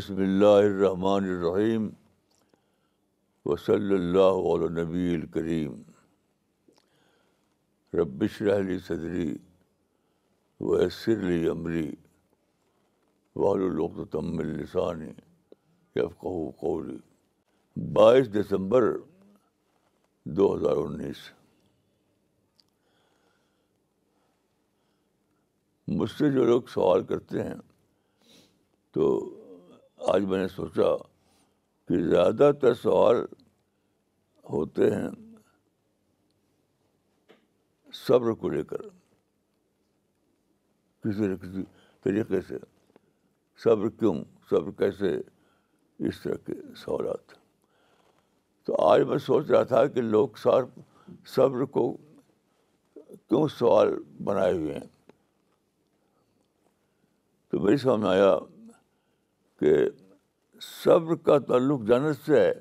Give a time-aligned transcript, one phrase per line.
[0.00, 1.88] بسم اللہ الرحمٰن الرحیم
[3.50, 5.72] و صلی اللہ نبی الکریم
[7.98, 9.26] ربش رحلی علی صدری
[10.68, 11.90] ویسر علی عملی
[13.42, 15.10] والم السانی
[16.60, 16.96] قولی
[18.00, 18.88] بائیس دسمبر
[20.38, 21.18] دو ہزار انیس
[26.00, 27.54] مجھ سے جو لوگ سوال کرتے ہیں
[28.94, 29.10] تو
[30.08, 30.94] آج میں نے سوچا
[31.88, 33.16] کہ زیادہ تر سوال
[34.52, 35.08] ہوتے ہیں
[38.06, 38.82] صبر کو لے کر
[41.04, 41.62] کسی نہ کسی
[42.04, 42.56] طریقے سے
[43.64, 44.14] صبر کیوں
[44.50, 45.10] صبر کیسے
[46.08, 46.52] اس طرح کے
[46.84, 47.32] سوالات
[48.66, 50.62] تو آج میں سوچ رہا تھا کہ لوگ سار
[51.34, 51.90] صبر کو
[53.16, 53.94] کیوں سوال
[54.24, 54.86] بنائے ہوئے ہیں
[57.50, 58.34] تو میری سمجھ میں آیا
[59.60, 59.74] کہ
[60.62, 62.52] صبر کا تعلق جنت سے ہے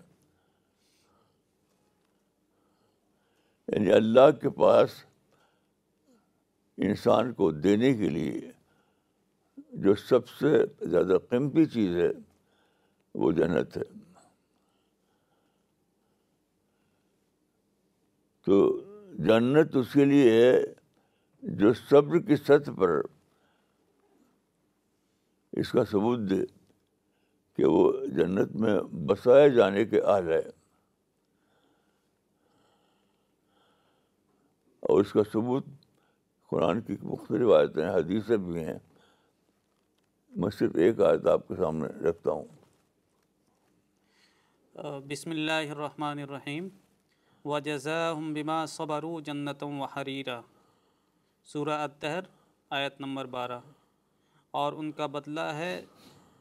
[3.67, 4.95] یعنی اللہ کے پاس
[6.87, 8.51] انسان کو دینے کے لیے
[9.83, 10.51] جو سب سے
[10.89, 12.09] زیادہ قیمتی چیز ہے
[13.21, 13.83] وہ جنت ہے
[18.45, 18.61] تو
[19.27, 20.61] جنت اس کے لیے ہے
[21.57, 22.99] جو صبر کی سطح پر
[25.61, 26.41] اس کا ثبوت دے
[27.59, 28.73] کہ وہ جنت میں
[29.07, 30.39] بسائے جانے کے اہل ہے
[34.89, 35.65] اور اس کا ثبوت
[36.51, 38.77] قرآن کی مختلف آیتیں حدیثیں بھی ہیں
[40.41, 42.47] میں صرف ایک آیت آپ کے سامنے رکھتا ہوں
[45.09, 46.65] بسم اللہ الرحمن الرحیم
[47.45, 47.99] و جزا
[48.77, 49.69] صبر جنت و
[51.53, 52.23] سورہ الدہر
[52.79, 53.59] آیت نمبر بارہ
[54.63, 55.73] اور ان کا بدلہ ہے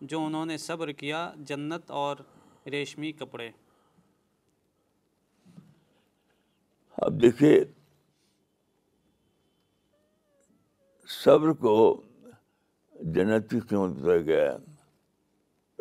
[0.01, 2.17] جو انہوں نے صبر کیا جنت اور
[2.73, 3.49] ریشمی کپڑے
[7.07, 7.59] اب دیکھیے
[11.23, 11.75] صبر کو
[13.15, 14.57] جنت کی قیمت بتایا گیا ہے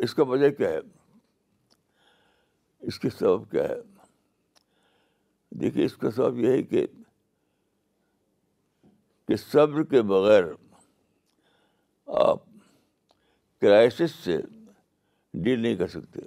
[0.04, 0.78] اس کا وجہ کیا ہے
[2.88, 3.76] اس کے سبب کیا ہے
[5.60, 6.86] دیکھیے اس کا سبب یہ ہے کہ
[9.28, 10.44] کہ صبر کے بغیر
[12.26, 12.47] آپ
[13.60, 14.36] کرائسس سے
[15.42, 16.20] ڈیل نہیں کر سکتے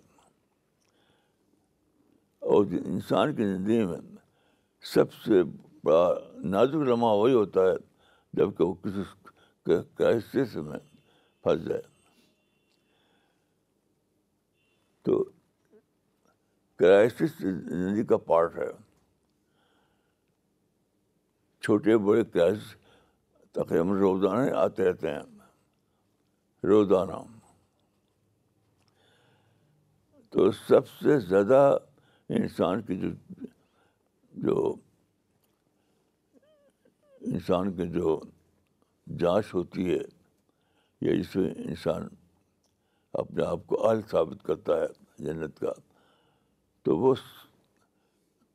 [2.56, 3.98] اور انسان کی زندگی میں
[4.94, 5.42] سب سے
[5.84, 6.08] بڑا
[6.56, 7.74] نازک لمحہ وہی ہوتا ہے
[8.38, 9.04] جب کہ وہ کسی
[9.98, 10.80] کرائسس میں
[11.44, 11.82] پھنس جائے
[15.06, 15.24] تو
[16.80, 18.72] کرائسس زندگی کا پارٹ ہے
[21.64, 22.76] چھوٹے بڑے کرائسس
[23.56, 25.22] تقریباً روزانہ آتے رہتے ہیں
[26.70, 27.22] روزانہ
[30.32, 31.62] تو سب سے زیادہ
[32.38, 33.10] انسان کی جو
[34.48, 34.56] جو
[37.32, 38.20] انسان کی جو
[39.20, 39.98] جانچ ہوتی ہے
[41.08, 42.08] یا جس میں انسان
[43.22, 44.88] اپنے آپ کو اہل ثابت کرتا ہے
[45.26, 45.72] جنت کا
[46.84, 47.14] تو وہ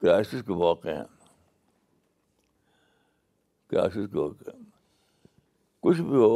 [0.03, 1.05] کرائسس کے واقع ہیں
[3.71, 4.19] کرائسس کے
[4.50, 4.59] ہیں
[5.83, 6.34] کچھ بھی ہو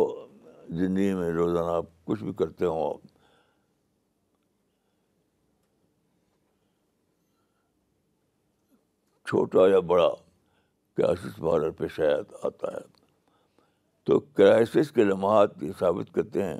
[0.78, 3.06] زندگی میں روزانہ آپ کچھ بھی کرتے ہوں آپ
[9.28, 10.08] چھوٹا یا بڑا
[10.96, 12.80] کرائسس بارڈر پہ شاید آتا ہے
[14.06, 16.58] تو کرائسس کے لمحات یہ ثابت کرتے ہیں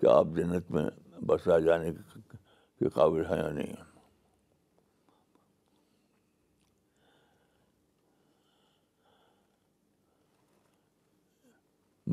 [0.00, 0.84] کہ آپ جنت میں
[1.26, 1.90] بسا جانے
[2.78, 3.92] کے قابل ہیں یا نہیں ہیں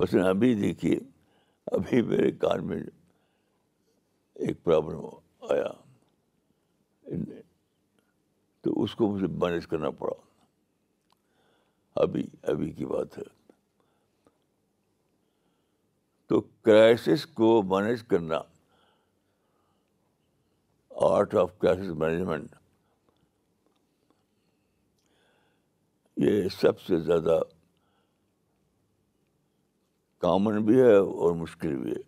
[0.01, 0.99] بس ابھی دیکھیے
[1.77, 2.77] ابھی میرے کان میں
[4.45, 5.05] ایک پرابلم
[5.51, 5.71] آیا
[8.63, 10.13] تو اس کو مجھے مینیج کرنا پڑا
[12.03, 13.23] ابھی ابھی کی بات ہے
[16.29, 18.39] تو کرائسس کو مینیج کرنا
[21.09, 22.55] آرٹ آف کرائسس مینجمنٹ
[26.27, 27.39] یہ سب سے زیادہ
[30.21, 32.01] کامن بھی ہے اور مشکل بھی ہے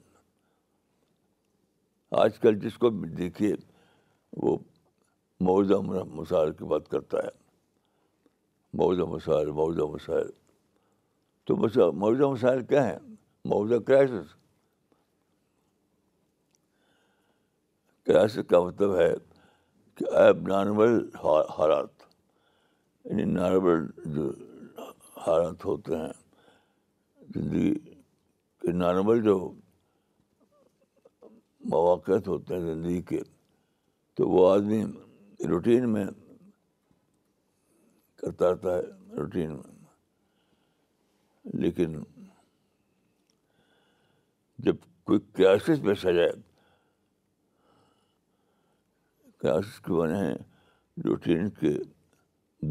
[2.24, 2.90] آج کل جس کو
[3.22, 3.54] دیکھیے
[4.44, 4.58] وہ
[5.50, 5.80] موضوع
[6.18, 7.30] مسائل کی بات کرتا ہے
[8.82, 10.28] موضوع مسائل موضوع مسائل
[11.48, 13.00] تو بس موضوع مسائل کیا ہیں
[13.54, 14.34] موضوع کرائسس
[18.08, 19.14] کرائسس کا مطلب ہے
[19.98, 20.98] کہ ایب نارمل
[21.58, 22.06] حالات
[23.10, 23.86] یعنی نارمل
[24.18, 24.30] جو
[25.26, 26.14] حالات ہوتے ہیں
[27.36, 27.74] زندگی
[28.64, 29.36] کہ نارمل جو
[31.72, 33.18] مواقع ہوتے ہیں زندگی کے
[34.16, 34.82] تو وہ آدمی
[35.50, 36.06] روٹین میں
[38.22, 38.82] کرتا رہتا ہے
[39.20, 39.64] روٹین میں
[41.62, 41.90] لیکن
[44.68, 44.76] جب
[45.12, 45.70] کوئی پیش
[46.06, 46.32] آ جائے
[49.44, 50.36] میں کی بنے ہیں
[51.06, 51.74] روٹین کے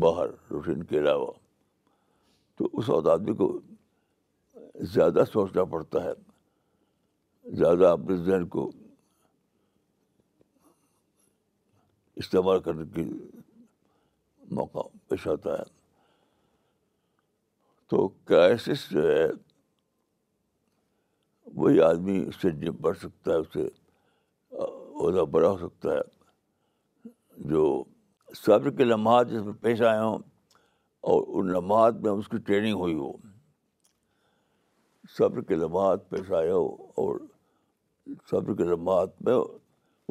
[0.03, 1.31] باہر روٹین کے علاوہ
[2.59, 3.47] تو اس وقت آدمی کو
[4.93, 6.13] زیادہ سوچنا پڑتا ہے
[7.57, 8.71] زیادہ اپنے ذہن کو
[12.23, 13.03] استعمال کرنے کی
[14.55, 14.79] موقع
[15.09, 15.63] پیش آتا ہے
[17.91, 19.27] تو کرائسس جو ہے
[21.55, 23.67] وہی آدمی اس سے بڑھ سکتا ہے اس سے
[24.59, 27.09] عہدہ بڑا ہو سکتا ہے
[27.51, 27.65] جو
[28.45, 30.19] صبر کے لمحات جس میں پیش آئے ہوں
[31.13, 33.13] اور ان لمحات میں اس کی ٹریننگ ہوئی ہو
[35.17, 36.65] صبر کے لمحات پیش آیا ہو
[37.01, 37.19] اور
[38.31, 39.35] صبر کے لمحات میں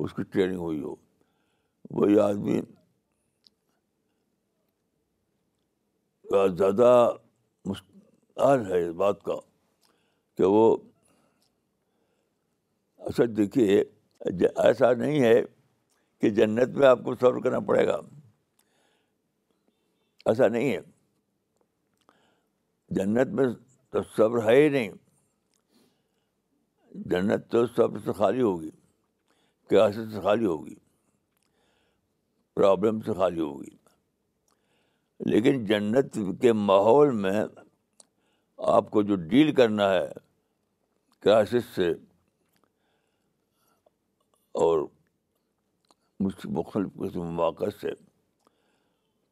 [0.04, 0.96] اس کی ٹریننگ ہوئی ہو
[2.00, 2.60] وہی آدمی
[6.58, 6.92] زیادہ
[7.70, 9.36] مشکل ہے اس بات کا
[10.38, 10.66] کہ وہ
[12.98, 13.80] اصل اچھا دیکھیے
[14.64, 15.42] ایسا نہیں ہے
[16.22, 18.00] کہ جنت میں آپ کو صبر کرنا پڑے گا
[20.30, 20.80] ایسا نہیں ہے
[22.98, 23.46] جنت میں
[23.92, 24.92] تو صبر ہے ہی نہیں
[27.12, 28.70] جنت تو صبر سے خالی ہوگی
[29.70, 30.76] قیاست سے خالی ہوگی
[32.56, 33.76] پرابلم سے خالی ہوگی
[35.32, 37.42] لیکن جنت کے ماحول میں
[38.76, 40.08] آپ کو جو ڈیل کرنا ہے
[41.24, 41.90] کراسس سے
[44.64, 44.88] اور
[46.20, 47.90] مختلف قسم مواقع سے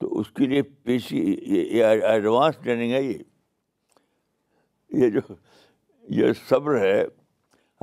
[0.01, 1.17] تو اس کے لیے پیشی
[1.55, 3.17] یہ ایڈوانس ٹریننگ ہے یہ
[4.97, 5.19] یہ جو
[6.17, 7.01] یہ صبر ہے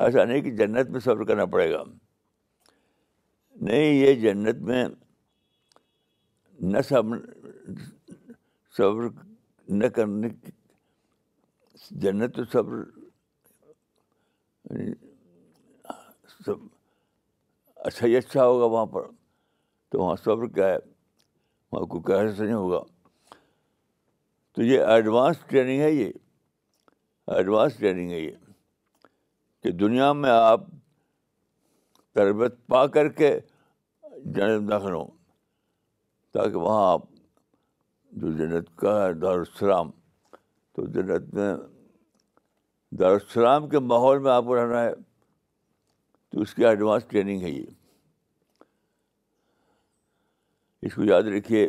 [0.04, 1.82] ایسا نہیں کہ جنت میں صبر کرنا پڑے گا
[3.66, 4.84] نہیں یہ جنت میں
[6.72, 7.14] نہ سب
[8.76, 9.08] صبر
[9.80, 10.28] نہ کرنے
[12.02, 12.82] جنت و صبر
[16.44, 16.58] سب یعنی
[17.84, 19.06] اچھا ہی اچھا ہوگا وہاں پر
[19.90, 20.76] تو وہاں صبر کیا ہے
[21.72, 22.80] وہاں کو کیسے نہیں ہوگا
[24.54, 26.12] تو یہ ایڈوانس ٹریننگ ہے یہ
[27.34, 28.30] ایڈوانس ٹریننگ ہے یہ
[29.62, 30.60] کہ دنیا میں آپ
[32.14, 33.38] تربیت پا کر کے
[34.34, 35.06] جنت داخل ہوں
[36.34, 37.02] تاکہ وہاں آپ
[38.20, 39.90] جو جنت کا ہے دارالسلام
[40.76, 41.54] تو جنت میں
[42.98, 44.94] دارالسلام کے ماحول میں آپ کو رہنا ہے
[46.30, 47.64] تو اس کی ایڈوانس ٹریننگ ہے یہ
[50.86, 51.68] اس کو یاد رکھیے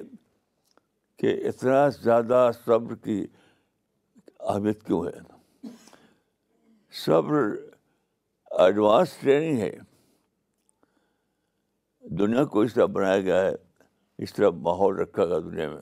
[1.19, 3.23] کہ اتنا زیادہ صبر کی
[4.49, 5.15] اہمیت کیوں ہے
[7.05, 7.37] صبر
[8.63, 9.71] ایڈوانس ٹریننگ ہے
[12.19, 13.51] دنیا کو اس طرح بنایا گیا ہے
[14.23, 15.81] اس طرح ماحول رکھا گیا دنیا میں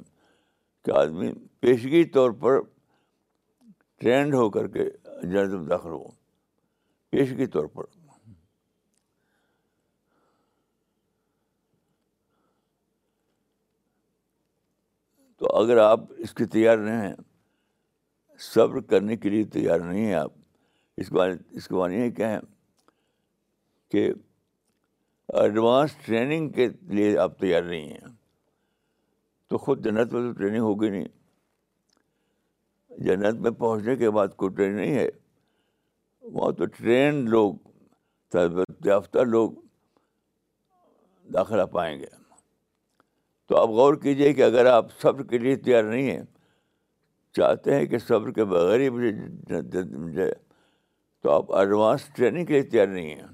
[0.85, 2.59] کہ آدمی پیشگی طور پر
[4.01, 4.89] ٹرینڈ ہو کر کے
[5.35, 6.03] میں داخل ہو
[7.11, 7.83] پیشگی طور پر
[15.39, 17.13] تو اگر آپ اس کی تیار نہیں ہیں
[18.53, 20.31] صبر کرنے کے لیے تیار نہیں ہیں آپ
[21.01, 22.39] اس بان اس کے بعد یہ کہیں
[23.91, 24.09] کہ
[25.41, 28.11] ایڈوانس ٹریننگ کے لیے آپ تیار نہیں ہیں
[29.49, 31.05] تو خود جنت میں تو ٹریننگ ہوگی نہیں
[33.05, 35.07] جنت میں پہنچنے کے بعد کوئی ٹریننگ نہیں ہے
[36.37, 37.55] وہاں تو ٹرین لوگ
[38.33, 39.51] تربیت یافتہ لوگ
[41.33, 42.05] داخلہ پائیں گے
[43.47, 46.23] تو آپ غور کیجیے کہ اگر آپ صبر کے لیے تیار نہیں ہیں
[47.37, 50.29] چاہتے ہیں کہ صبر کے بغیر ہی مجھے
[51.25, 53.27] تو آپ ایڈوانس ٹریننگ کے لیے تیار نہیں ہیں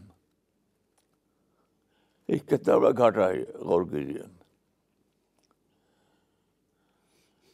[2.34, 4.22] ایک کتنا بڑا گھاٹا ہے غور کیجیے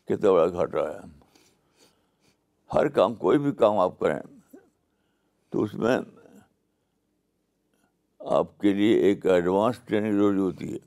[0.08, 1.00] کتنا بڑا گھاٹا ہے
[2.74, 4.20] ہر کام کوئی بھی کام آپ کریں
[5.52, 5.98] تو اس میں
[8.42, 10.78] آپ کے لیے ایک ایڈوانس ٹریننگ ضروری ہوتی ہے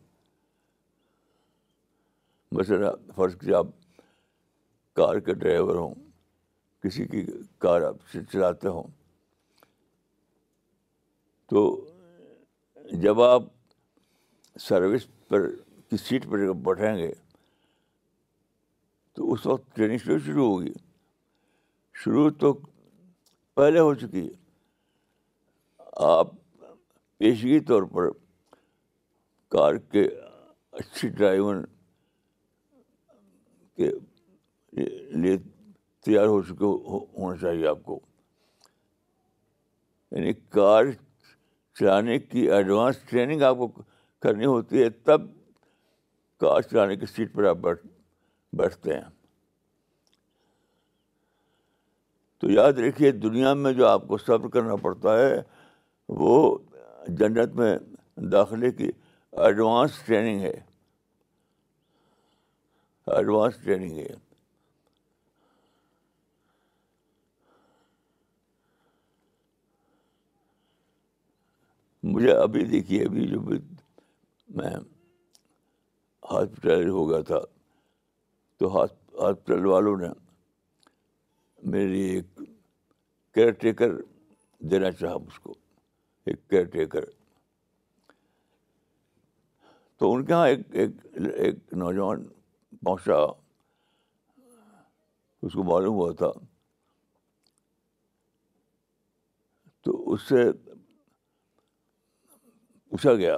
[2.58, 3.74] مثلا فرض کیجیے آپ
[5.02, 5.94] کار کے ڈرائیور ہوں
[6.82, 7.26] کسی کی
[7.66, 8.99] کار آپ چلاتے ہوں
[11.50, 11.60] تو
[13.02, 13.42] جب آپ
[14.60, 15.46] سروس پر
[15.90, 17.10] کی سیٹ پر جب بیٹھیں گے
[19.14, 20.72] تو اس وقت ٹریننگ شروع شروع ہوگی
[22.02, 22.52] شروع تو
[23.54, 26.30] پہلے ہو چکی ہے آپ
[27.18, 28.10] پیشگی طور پر
[29.56, 30.04] کار کے
[30.78, 31.62] اچھی ڈرائیور
[33.76, 33.90] کے
[34.72, 35.36] لیے
[36.04, 36.64] تیار ہو چکے
[37.20, 38.00] ہونا چاہیے آپ کو
[40.10, 40.84] یعنی کار
[41.80, 43.66] چلانے کی ایڈوانس ٹریننگ آپ کو
[44.22, 45.20] کرنی ہوتی ہے تب
[46.40, 47.86] کار چلانے کی سیٹ پر آپ بیٹھ
[48.58, 49.08] بیٹھتے ہیں
[52.40, 55.34] تو یاد رکھیے دنیا میں جو آپ کو صبر کرنا پڑتا ہے
[56.22, 56.34] وہ
[57.22, 57.76] جنت میں
[58.32, 58.90] داخلے کی
[59.44, 60.54] ایڈوانس ٹریننگ ہے
[63.16, 64.06] ایڈوانس ٹریننگ ہے
[72.02, 73.40] مجھے ابھی دیکھیے ابھی جو
[74.60, 74.74] میں
[76.30, 77.38] ہاسپٹل ہو گیا تھا
[78.58, 80.08] تو ہاسپٹل والوں نے
[81.70, 82.40] میرے لیے ایک
[83.34, 83.92] کیئر ٹیکر
[84.70, 85.54] دینا چاہا مجھ کو
[86.26, 87.04] ایک کیئر ٹیکر
[89.98, 90.90] تو ان کے یہاں ایک ایک
[91.34, 92.26] ایک نوجوان
[92.84, 93.14] پہنچا
[95.46, 96.30] اس کو معلوم ہوا تھا
[99.84, 100.44] تو اس سے
[102.90, 103.34] پوچھا گیا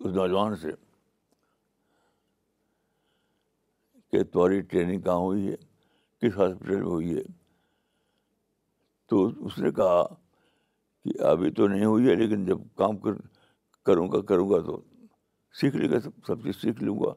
[0.00, 0.70] اس نوجوان سے
[4.12, 5.54] کہ تمہاری ٹریننگ کہاں ہوئی ہے
[6.20, 7.22] کس ہاسپٹل میں ہوئی ہے
[9.10, 10.02] تو اس نے کہا
[11.04, 13.16] کہ ابھی تو نہیں ہوئی ہے لیکن جب کام کر
[13.86, 14.80] کروں گا کروں گا تو
[15.60, 17.12] سیکھ لے گا سب سب چیز سیکھ لوں گا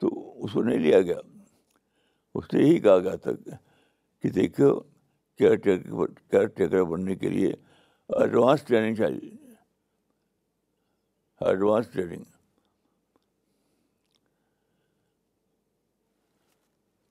[0.00, 0.08] تو
[0.44, 1.18] اس کو نہیں لیا گیا
[2.38, 3.30] اس نے یہی کہا گیا تھا
[4.22, 4.78] کہ دیکھو
[5.38, 7.52] کیئر ٹیکر کیئر ٹیکر بننے کے لیے
[8.22, 9.36] ایڈوانس ٹریننگ چاہیے
[11.46, 12.22] ایڈوانس ٹریننگ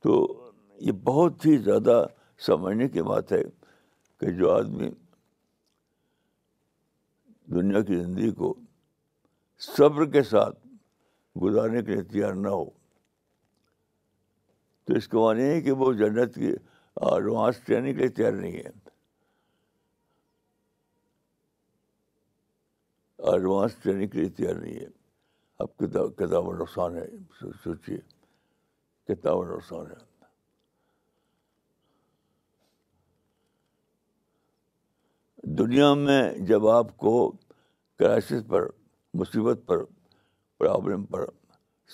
[0.03, 0.13] تو
[0.85, 2.03] یہ بہت ہی زیادہ
[2.45, 3.41] سمجھنے کی بات ہے
[4.19, 4.89] کہ جو آدمی
[7.55, 8.53] دنیا کی زندگی کو
[9.75, 10.59] صبر کے ساتھ
[11.41, 12.65] گزارنے کے لیے تیار نہ ہو
[14.85, 16.45] تو اس کو معنی کہ وہ جنت کی
[16.95, 18.69] ایڈوانس ٹریننگ کے لیے تیار نہیں ہے
[23.33, 24.87] ایڈوانس ٹریننگ کے لیے تیار نہیں ہے
[25.63, 27.05] اب کتاب کتابوں نقصان ہے
[27.63, 27.97] سوچیے
[29.07, 30.05] کتاب نقصان ہے
[35.57, 37.13] دنیا میں جب آپ کو
[37.99, 38.67] کرائسس پر
[39.19, 39.83] مصیبت پر
[40.59, 41.25] پرابلم پر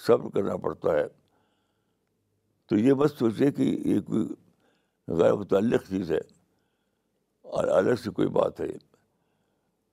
[0.06, 1.06] صبر کرنا پڑتا ہے
[2.70, 4.26] تو یہ بس سوچے کہ یہ کوئی
[5.20, 6.20] غیر متعلق چیز ہے
[7.58, 8.68] اور الگ سے کوئی بات ہے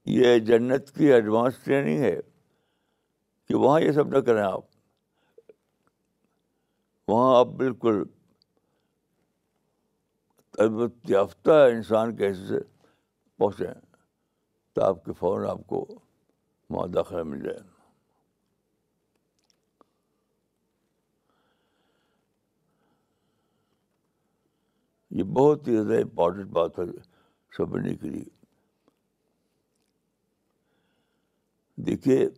[0.06, 2.14] یہ جنت کی ایڈوانس ٹریننگ ہے
[3.48, 4.64] کہ وہاں یہ سب نہ کریں آپ
[7.08, 8.02] وہاں آپ بالکل
[10.58, 12.58] تربت یافتہ انسان کیسے
[13.38, 13.80] پہنچیں
[14.74, 15.84] تو آپ کے فوراً آپ کو
[16.70, 17.58] وہاں داخلہ مل جائے
[25.18, 26.84] یہ بہت ہی زیادہ امپورٹنٹ بات ہے
[27.56, 28.24] سمجھنے کے لیے
[31.86, 32.28] دیکھیے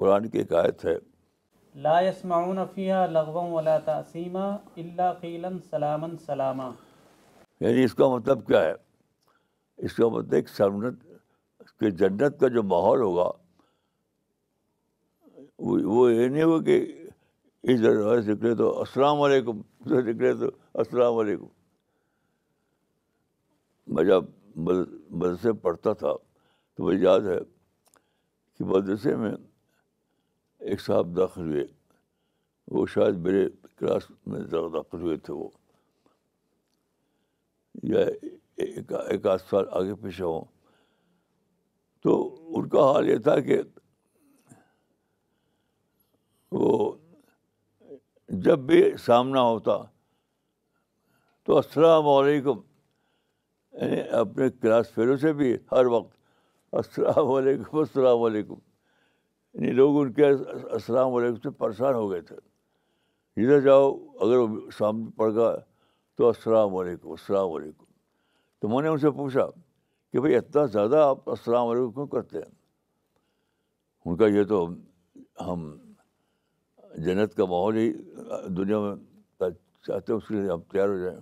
[0.00, 0.94] قرآن کی ایک آیت ہے
[1.84, 4.46] لا يسمعون فيها لغوا ولا تأثيما
[4.84, 6.70] الا قيلا سلاما سلاما
[7.66, 8.72] یعنی اس کا مطلب کیا ہے
[9.88, 11.04] اس کا مطلب ایک سرنت
[11.80, 13.28] کہ جنت کا جو ماحول ہوگا
[15.92, 16.80] وہ یہ نہیں ہوگا کہ
[17.72, 20.48] اس دروازے سے نکلے تو السلام علیکم ادھر نکلے تو
[20.84, 21.46] السلام علیکم
[23.94, 24.24] میں جب
[24.70, 27.38] مدرسے پڑھتا تھا تو مجھے یاد ہے
[28.66, 29.32] مدرسے میں
[30.58, 31.64] ایک صاحب داخل ہوئے
[32.74, 33.46] وہ شاید میرے
[33.78, 35.48] کلاس میں داخل ہوئے تھے وہ
[37.90, 38.00] یا
[38.64, 40.44] ایک ایک آدھ سال آگے پیچھے ہوں
[42.02, 42.12] تو
[42.58, 43.60] ان کا حال یہ تھا کہ
[46.60, 46.92] وہ
[48.44, 49.76] جب بھی سامنا ہوتا
[51.46, 52.60] تو السلام علیکم
[53.80, 56.16] یعنی اپنے کلاس فیلو سے بھی ہر وقت
[56.76, 58.54] السلام علیکم السلام علیکم
[59.54, 62.36] یعنی لوگ ان کے السلام علیکم سے پریشان ہو گئے تھے
[63.42, 63.88] جدھر جاؤ
[64.26, 65.54] اگر وہ سامنے پڑ گیا
[66.16, 67.84] تو السلام علیکم السلام علیکم
[68.60, 69.46] تو میں نے ان سے پوچھا
[70.12, 72.50] کہ بھائی اتنا زیادہ آپ السلام علیکم کیوں کرتے ہیں
[74.06, 74.64] ان کا یہ تو
[75.46, 75.68] ہم
[77.06, 77.92] جنت کا ماحول ہی
[78.56, 78.94] دنیا میں
[79.86, 81.18] چاہتے ہیں اس کے لیے ہم تیار ہو جائیں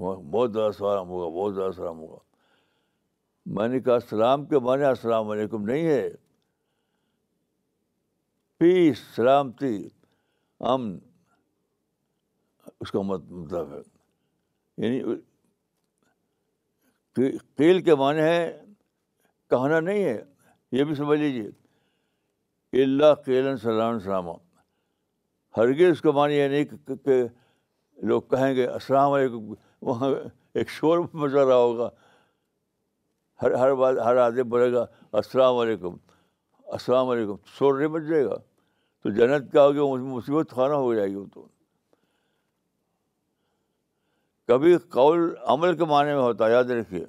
[0.00, 2.26] بہت زیادہ سلام ہوگا بہت زیادہ سلام ہوگا
[3.56, 6.08] میں نے کہا السلام کے معنی السلام علیکم نہیں ہے
[8.58, 9.70] پیس سلامتی
[10.72, 10.98] امن
[12.80, 13.78] اس کا مطلب ہے
[14.84, 15.14] یعنی
[17.56, 18.42] قیل کے معنی ہے
[19.50, 20.20] کہنا نہیں ہے
[20.78, 24.32] یہ بھی سمجھ لیجیے اللہ قیلن السلام سلامہ
[25.56, 26.64] ہرگز اس کا معنی یعنی
[27.04, 27.22] کہ
[28.12, 29.52] لوگ کہیں گے السلام علیکم
[29.88, 30.10] وہاں
[30.54, 31.88] ایک شور مزہ رہا ہوگا
[33.42, 34.84] ہر ہر بات ہر آدمی بولے گا
[35.18, 35.96] السلام علیکم
[36.76, 38.36] السلام علیکم سور نہیں بچ جائے گا
[39.02, 41.46] تو جنت کیا ہوگی مصیبت خانہ ہو جائے گی وہ تو
[44.48, 47.04] کبھی قول عمل کے معنی میں ہوتا ہے یاد رکھیے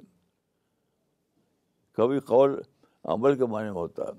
[1.96, 2.60] کبھی قول
[3.14, 4.18] عمل کے معنی میں ہوتا ہے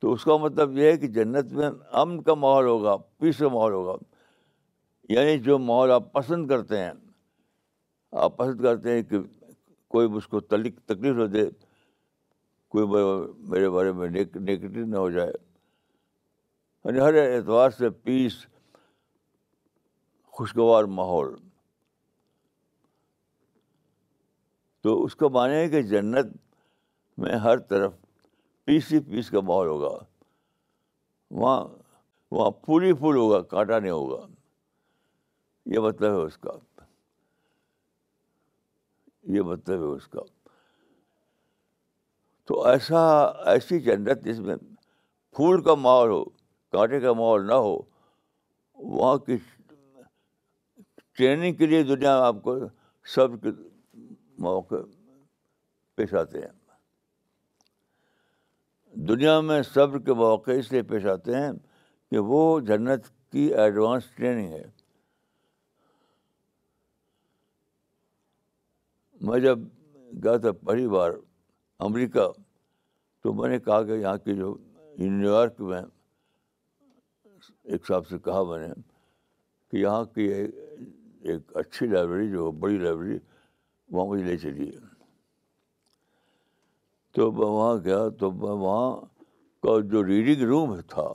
[0.00, 1.70] تو اس کا مطلب یہ ہے کہ جنت میں
[2.00, 3.94] امن کا ماحول ہوگا پیس کا ماحول ہوگا
[5.12, 6.92] یعنی جو ماحول آپ پسند کرتے ہیں
[8.24, 9.18] آپ پسند کرتے ہیں کہ
[9.92, 11.44] کوئی مجھ کو تلک تکلیف نہ دے
[12.74, 12.84] کوئی
[13.50, 15.32] میرے بارے میں نگیٹو نہ ہو جائے
[16.84, 18.36] یعنی ہر اعتبار سے پیس
[20.38, 21.34] خوشگوار ماحول
[24.82, 26.32] تو اس کا معنی ہے کہ جنت
[27.24, 27.92] میں ہر طرف
[28.66, 29.90] پیس ہی پیس کا ماحول ہوگا
[31.42, 31.62] وہاں
[32.38, 34.26] وہاں پھول ہی پھول ہوگا کانٹا نہیں ہوگا
[35.74, 36.52] یہ مطلب ہے اس کا
[39.34, 40.20] یہ مطلب ہے اس کا
[42.46, 43.00] تو ایسا
[43.50, 44.56] ایسی جنت جس میں
[45.36, 46.22] پھول کا ماحول ہو
[46.72, 47.76] کانٹے کا ماحول نہ ہو
[48.96, 49.36] وہاں کی
[51.16, 52.56] ٹریننگ کے لیے دنیا میں آپ کو
[53.14, 53.50] سب کے
[54.42, 54.80] موقع
[55.96, 56.48] پیش آتے ہیں
[59.08, 61.50] دنیا میں صبر کے مواقع اس لیے پیش آتے ہیں
[62.10, 64.62] کہ وہ جنت کی ایڈوانس ٹریننگ ہے
[69.26, 69.58] میں جب
[70.22, 71.10] گیا تھا پہلی بار
[71.86, 72.26] امریکہ
[73.22, 74.54] تو میں نے کہا کہ یہاں کے جو
[74.98, 75.80] نیو یارک میں
[77.70, 78.72] ایک صاحب سے کہا میں نے
[79.70, 83.18] کہ یہاں کی ایک اچھی لائبریری جو بڑی لائبریری
[83.92, 84.84] وہاں مجھے لے چلی ہے
[87.14, 88.92] تو میں وہاں گیا تو میں وہاں
[89.62, 91.08] کا جو ریڈنگ روم تھا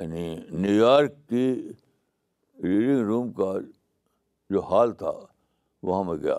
[0.00, 0.28] یعنی
[0.62, 1.46] نیو یارک کی
[2.62, 3.52] ریڈنگ روم کا
[4.50, 5.10] جو حال تھا
[5.88, 6.36] وہاں میں گیا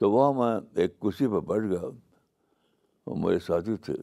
[0.00, 1.88] تو وہاں میں ایک کرسی پہ بیٹھ گیا
[3.22, 3.94] میرے ساتھی تھے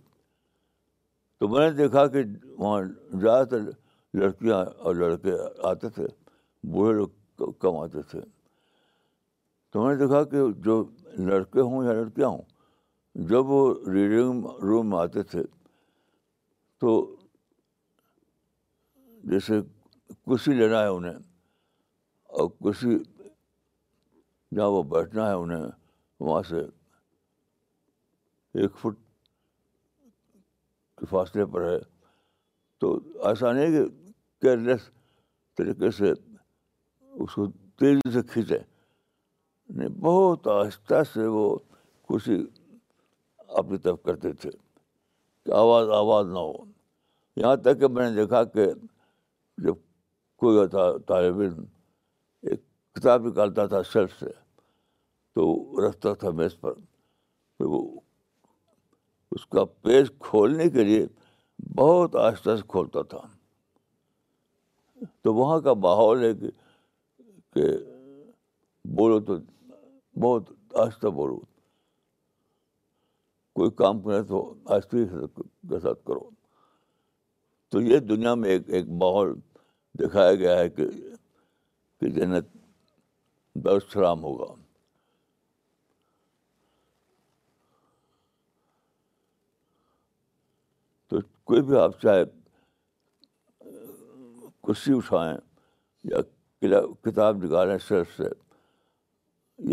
[1.40, 2.22] تو میں نے دیکھا کہ
[2.58, 2.82] وہاں
[3.22, 3.62] زیادہ تر
[4.20, 5.32] لڑکیاں اور لڑکے
[5.68, 6.06] آتے تھے
[6.76, 6.94] بوڑھے
[7.40, 8.20] لوگ کم آتے تھے
[9.72, 10.84] تو میں نے دیکھا کہ جو
[11.32, 12.42] لڑکے ہوں یا لڑکیاں ہوں
[13.30, 13.60] جب وہ
[13.94, 15.44] ریڈنگ روم میں آتے تھے
[16.82, 16.94] تو
[19.32, 19.60] جیسے
[20.26, 21.16] کرسی لینا ہے انہیں
[22.38, 22.98] اور کرسی
[24.56, 25.66] جہاں وہ بیٹھنا ہے انہیں
[26.20, 26.60] وہاں سے
[28.62, 28.96] ایک فٹ
[31.00, 31.78] کے فاصلے پر ہے
[32.82, 32.96] تو
[33.28, 33.86] ایسا نہیں کہ
[34.42, 34.90] کیئر لیس
[35.58, 37.46] طریقے سے اس کو
[37.80, 38.58] تیزی سے کھینچے
[39.78, 41.48] نہیں بہت آہستہ سے وہ
[42.10, 42.36] کرسی
[43.58, 44.50] اپنی طرف کرتے تھے
[45.46, 46.54] کہ آواز آواز نہ ہو
[47.40, 48.66] یہاں تک کہ میں نے دیکھا کہ
[49.66, 49.74] جب
[50.40, 51.64] کوئی تھا طالب علم
[52.50, 52.60] ایک
[52.96, 54.26] کتاب نکالتا تھا شرف سے
[55.36, 55.46] تو
[55.88, 56.74] رکھتا تھا میز پر
[57.60, 57.82] تو وہ
[59.36, 61.06] اس کا پیج کھولنے کے لیے
[61.78, 63.20] بہت آہستہ سے کھولتا تھا
[65.24, 66.34] تو وہاں کا ماحول ہے
[67.54, 67.66] کہ
[68.98, 69.38] بولو تو
[70.22, 70.52] بہت
[70.86, 71.38] آہستہ بولو
[73.60, 74.98] کوئی کام کرے تو آہستہ
[75.70, 76.30] کے ساتھ کرو
[77.72, 79.34] تو یہ دنیا میں ایک ایک ماحول
[80.00, 80.86] دکھایا گیا ہے کہ
[82.00, 82.46] کہ جنت
[83.70, 84.54] اترام ہوگا
[91.10, 91.20] تو
[91.52, 92.24] کوئی بھی آپ چاہے
[94.68, 95.36] کرسی اٹھائیں
[96.12, 96.22] یا
[97.06, 98.28] کتاب نکالیں سر سے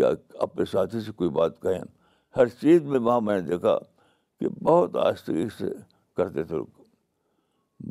[0.01, 0.07] یا
[0.47, 1.81] اپنے ساتھی سے کوئی بات کہیں
[2.37, 3.77] ہر چیز میں وہاں میں نے دیکھا
[4.39, 5.65] کہ بہت آستگی سے
[6.17, 6.57] کرتے تھے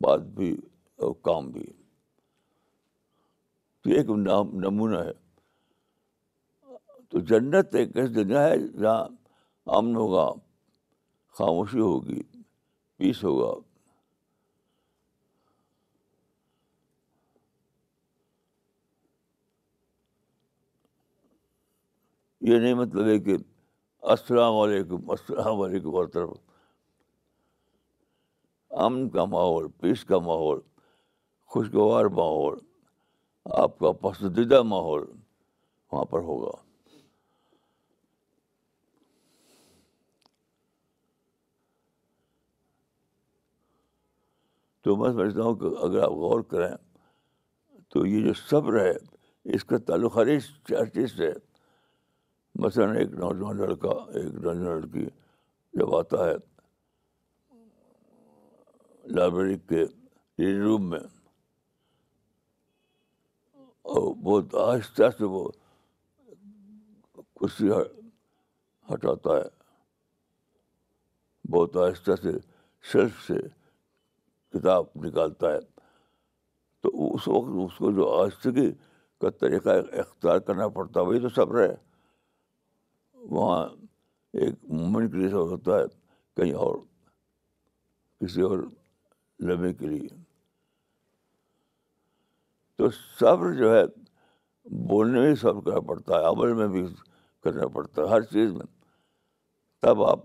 [0.03, 0.55] بات بھی
[1.05, 1.65] اور کام بھی
[3.85, 4.11] تو ایک
[4.65, 5.13] نمونہ ہے
[7.11, 9.05] تو جنت ایک ایسی دنیا ہے جہاں
[9.79, 10.29] امن ہوگا
[11.39, 12.23] خاموشی ہوگی
[12.97, 13.51] پیس ہوگا
[22.51, 23.37] یہ نہیں مطلب ہے کہ
[24.13, 26.31] السلام علیکم السلام علیکم طرف
[28.89, 30.61] امن کا ماحول پیس کا ماحول
[31.53, 32.59] خوشگوار ماحول
[33.53, 35.03] آپ کا پسندیدہ ماحول
[35.93, 36.51] وہاں پر ہوگا
[44.85, 46.75] تو میں سمجھتا ہوں کہ اگر آپ غور کریں
[47.95, 48.93] تو یہ جو صبر ہے
[49.57, 51.33] اس کا تعلق خریض چار چیز سے
[52.65, 55.05] مثلاً ایک نوجوان لڑکا ایک نوجوان لڑکی
[55.79, 56.35] جب آتا ہے
[59.17, 59.59] لائبریری
[60.47, 60.99] کے روم میں
[63.93, 65.45] اور بہت آہستہ سے وہ
[67.41, 67.69] کرسی
[68.93, 69.49] ہٹاتا ہے
[71.57, 72.31] بہت آہستہ سے
[72.93, 73.35] شیلف سے
[74.59, 75.61] کتاب نکالتا ہے
[76.83, 78.71] تو اس وقت اس کو جو آہستگی
[79.21, 81.75] کا طریقہ اختیار کرنا پڑتا ہے وہی تو صبر ہے
[83.37, 83.65] وہاں
[84.33, 85.85] ایک مومن لیے سب ہوتا ہے
[86.37, 86.79] کہیں اور
[88.21, 88.59] کسی اور
[89.49, 90.24] لمحے کے لیے
[92.77, 93.83] تو صبر جو ہے
[94.89, 96.85] بولنے میں صبر کرنا پڑتا ہے عمل میں بھی
[97.45, 98.67] کرنا پڑتا ہے ہر چیز میں
[99.83, 100.25] تب آپ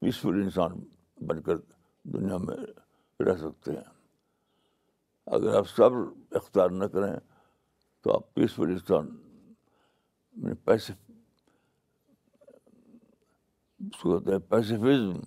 [0.00, 0.78] پیسفل انسان
[1.26, 1.56] بن کر
[2.12, 2.56] دنیا میں
[3.26, 3.84] رہ سکتے ہیں
[5.36, 6.02] اگر آپ صبر
[6.40, 7.12] اختیار نہ کریں
[8.02, 9.16] تو آپ پیسفل انسان
[10.64, 11.10] پیسف
[13.80, 15.20] یعنی ہوتے ہیں پیسیفزم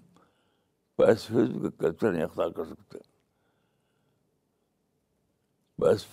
[0.97, 2.97] پیسیفزم کا کلچر نہیں اختیار کر سکتے
[5.79, 6.05] بس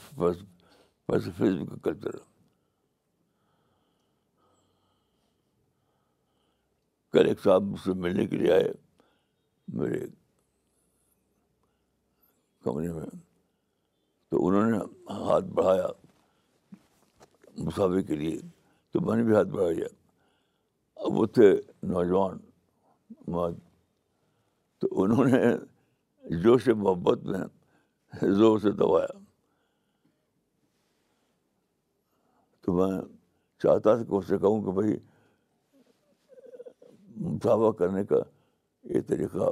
[7.13, 8.69] کل ایک صاحب مجھ سے ملنے کے لیے آئے
[9.79, 9.99] میرے
[12.65, 13.07] کمرے میں
[14.31, 14.79] تو انہوں نے
[15.27, 15.87] ہاتھ بڑھایا
[17.67, 18.41] مسافر کے لیے
[18.93, 19.87] تو میں نے بھی ہاتھ بڑھا لیا
[21.05, 21.51] اب وہ تھے
[21.93, 22.39] نوجوان
[24.81, 25.57] تو انہوں نے
[26.43, 29.19] جوش محبت میں زور سے دبایا
[32.63, 33.01] تو میں
[33.63, 34.97] چاہتا تھا کہ اس سے کہوں کہ بھائی
[37.31, 38.17] مسافہ کرنے کا
[38.95, 39.49] یہ طریقہ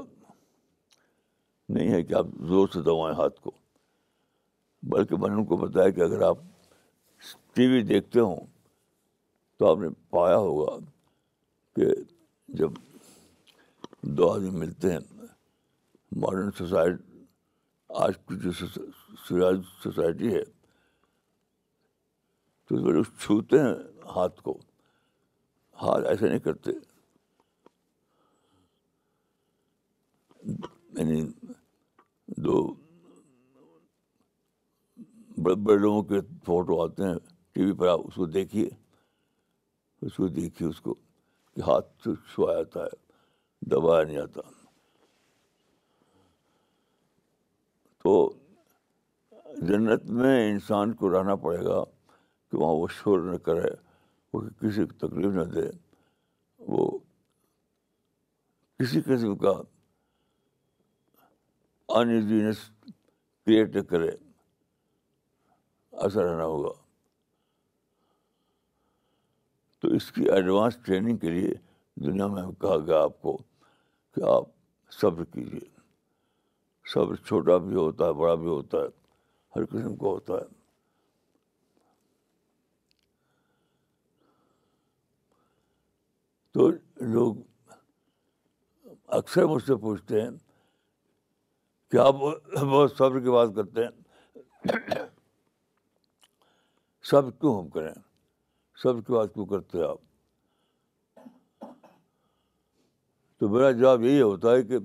[1.74, 3.50] نہیں ہے کہ آپ زور سے دوائیں ہاتھ کو
[4.94, 6.38] بلکہ میں نے ان کو بتایا کہ اگر آپ
[7.54, 8.46] ٹی وی دیکھتے ہوں
[9.58, 10.76] تو آپ نے پایا ہوگا
[11.76, 11.84] کہ
[12.60, 12.70] جب
[14.16, 14.98] دو آدمی ملتے ہیں
[16.22, 17.24] ماڈرن سوسائٹی
[18.04, 18.52] آج کی جو
[19.82, 20.42] سوسائٹی ہے
[22.72, 23.74] اس میں لوگ چھوتے ہیں
[24.16, 24.56] ہاتھ کو
[25.82, 26.70] ہاتھ ایسے نہیں کرتے
[30.98, 31.20] یعنی
[32.44, 32.62] دو
[35.42, 37.18] بڑے بڑے لوگوں کے فوٹو آتے ہیں
[37.52, 38.68] ٹی وی پر آپ اس کو دیکھیے
[40.06, 44.40] اس کو دیکھیے اس کو کہ ہاتھ چھوایا جاتا ہے دبایا نہیں آتا
[48.02, 48.12] تو
[49.68, 51.82] جنت میں انسان کو رہنا پڑے گا
[52.50, 53.68] کہ وہاں وہ شور نہ کرے
[54.32, 55.68] وہ کسی کو تکلیف نہ دے
[56.72, 56.88] وہ
[58.78, 59.50] کسی قسم کا
[61.98, 62.58] انیزینس
[63.44, 64.10] کریٹ نہ کرے
[66.02, 66.72] ایسا رہنا ہوگا
[69.80, 71.50] تو اس کی ایڈوانس ٹریننگ کے لیے
[72.06, 73.36] دنیا میں ہم کہا گیا آپ کو
[74.14, 74.44] کہ آپ
[75.00, 75.68] صبر کیجیے
[76.92, 78.86] صبر چھوٹا بھی ہوتا ہے بڑا بھی ہوتا ہے
[79.58, 80.58] ہر قسم کا ہوتا ہے
[86.52, 86.68] تو
[87.14, 87.34] لوگ
[89.18, 90.30] اکثر مجھ سے پوچھتے ہیں
[91.90, 92.04] کیا
[92.98, 94.98] صبر کی بات کرتے ہیں
[97.10, 97.92] سب کیوں ہم کریں
[98.82, 99.98] سب کی بات کیوں کرتے ہیں آپ
[103.38, 104.78] تو میرا جواب یہی ہوتا ہے کہ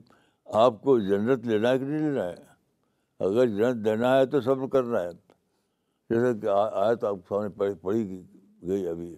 [0.63, 2.43] آپ کو جنت لینا ہے کہ نہیں لینا ہے
[3.25, 5.11] اگر جنت دینا ہے تو صبر کرنا ہے
[6.09, 9.15] جیسا کہ آیا تو آپ سامنے پڑھی گئی ابھی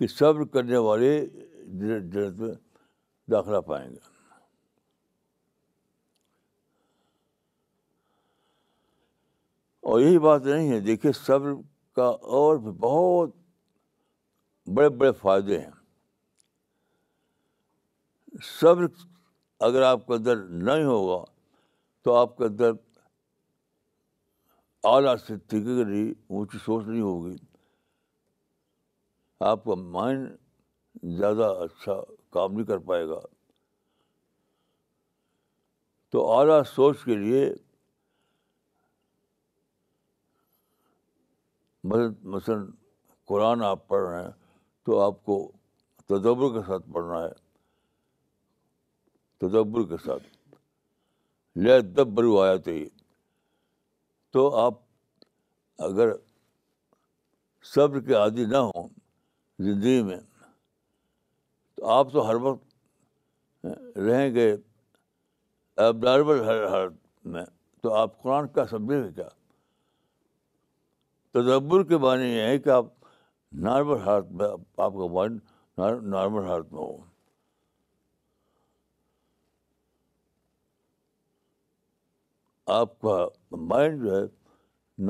[0.00, 1.10] کہ صبر کرنے والے
[1.78, 2.50] جنت میں
[3.30, 3.98] داخلہ پائیں گے
[9.90, 11.52] اور یہی بات نہیں ہے دیکھیے صبر
[11.96, 12.04] کا
[12.38, 13.34] اور بھی بہت
[14.76, 15.70] بڑے بڑے فائدے ہیں
[18.60, 18.86] صبر
[19.68, 21.22] اگر آپ کا اندر نہیں ہوگا
[22.04, 22.72] تو آپ کے اندر
[24.94, 27.36] اعلیٰ سے نہیں اونچی سوچ نہیں ہوگی
[29.48, 30.28] آپ کا مائنڈ
[31.18, 31.92] زیادہ اچھا
[32.32, 33.18] کام نہیں کر پائے گا
[36.12, 37.44] تو اعلیٰ سوچ کے لیے
[42.32, 42.66] مثلاً
[43.26, 44.30] قرآن آپ پڑھ رہے ہیں
[44.86, 45.36] تو آپ کو
[46.08, 47.32] تدبر کے ساتھ پڑھنا ہے
[49.46, 50.22] تدبر کے ساتھ
[51.64, 52.88] لے دب آیا تو یہ
[54.32, 54.74] تو آپ
[55.88, 56.12] اگر
[57.74, 58.88] صبر کے عادی نہ ہوں
[59.64, 60.16] زندگی میں
[61.76, 63.66] تو آپ تو ہر وقت
[64.06, 64.50] رہیں گے
[65.78, 67.44] ہر حالت میں
[67.82, 69.28] تو آپ قرآن کا سمجھیں گے کیا
[71.34, 72.86] تدبر کے معنی یہ ہے کہ آپ
[73.66, 75.40] نارمل حالت میں آپ کا مائنڈ
[76.16, 76.96] نارمل حالت میں ہو
[82.80, 83.18] آپ کا
[83.74, 84.24] مائنڈ جو ہے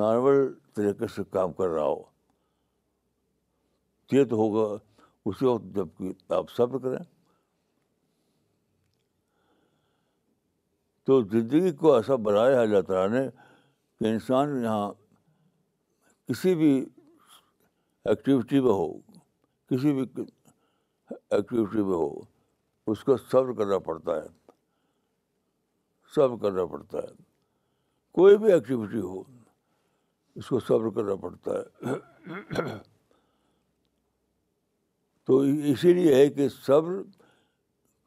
[0.02, 2.02] نارمل طریقے سے کام کر رہا ہو
[4.30, 4.66] تو ہوگا
[5.28, 7.04] اسی وقت جب کہ آپ صبر کریں
[11.06, 13.26] تو زندگی کو ایسا بنایا ہے اللہ تعالیٰ نے
[13.98, 14.90] کہ انسان یہاں
[16.28, 16.72] کسی بھی
[18.10, 20.04] ایکٹیویٹی میں ہو کسی بھی
[21.10, 22.12] ایکٹیویٹی میں ہو
[22.92, 24.28] اس کو صبر کرنا پڑتا ہے
[26.14, 27.12] صبر کرنا پڑتا ہے
[28.18, 29.22] کوئی بھی ایکٹیویٹی ہو
[30.36, 31.52] اس کو صبر کرنا پڑتا
[32.68, 32.76] ہے
[35.26, 35.38] تو
[35.72, 37.02] اسی لیے ہے کہ صبر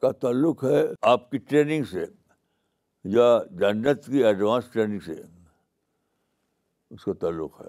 [0.02, 2.06] کا تعلق ہے آپ کی ٹریننگ سے
[3.18, 3.28] یا
[3.60, 5.14] جنت کی ایڈوانس ٹریننگ سے
[6.96, 7.68] اس کا تعلق ہے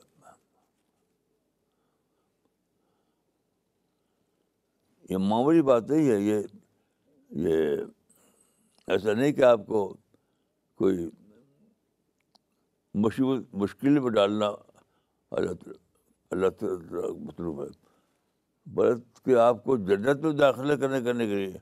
[5.11, 6.43] یہ معمولی بات نہیں ہے یہ
[7.45, 7.77] یہ
[8.93, 9.87] ایسا نہیں کہ آپ کو
[10.83, 11.09] کوئی
[13.61, 14.47] مشکل میں ڈالنا
[15.37, 15.69] اللہ
[16.31, 17.73] اللہ تعالی ہے
[18.73, 21.59] برت کے آپ کو جنت میں داخلہ کرنے کرنے کے لیے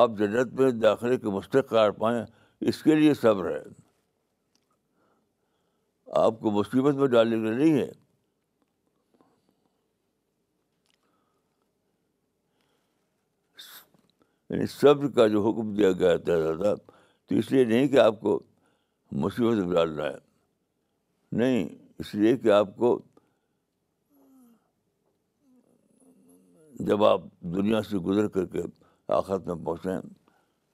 [0.00, 2.24] آپ جنت میں داخلے کے قرار پائیں
[2.68, 3.62] اس کے لیے صبر ہے
[6.24, 7.90] آپ کو مصیبت میں ڈالنے کے لیے نہیں ہے
[14.50, 16.74] یعنی صبر کا جو حکم دیا گیا تھا زیادہ
[17.28, 18.38] تو اس لیے نہیں کہ آپ کو
[19.22, 20.16] مصیبت میں ڈالنا ہے
[21.38, 22.98] نہیں اس لیے کہ آپ کو
[26.88, 27.20] جب آپ
[27.54, 28.62] دنیا سے گزر کر کے
[29.16, 30.00] آخرت میں پہنچیں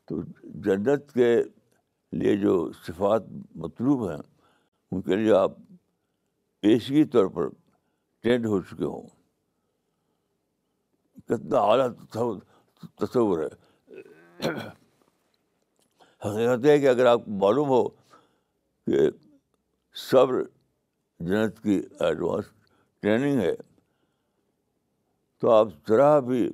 [0.08, 0.20] تو
[0.64, 1.34] جنت کے
[2.18, 2.54] لیے جو
[2.86, 3.22] صفات
[3.64, 4.16] مطلوب ہیں
[4.90, 5.52] ان کے لیے آپ
[6.62, 7.48] پیشگی طور پر
[8.22, 9.06] ٹرینڈ ہو چکے ہوں
[11.28, 11.88] کتنا اعلیٰ
[13.00, 14.48] تصور ہے
[16.26, 19.08] حقیقت ہے کہ اگر آپ کو معلوم ہو کہ
[20.10, 20.42] صبر
[21.28, 22.46] جنت کی ایڈوانس
[23.02, 23.54] ٹریننگ ہے
[25.40, 26.48] تو آپ ذرا بھی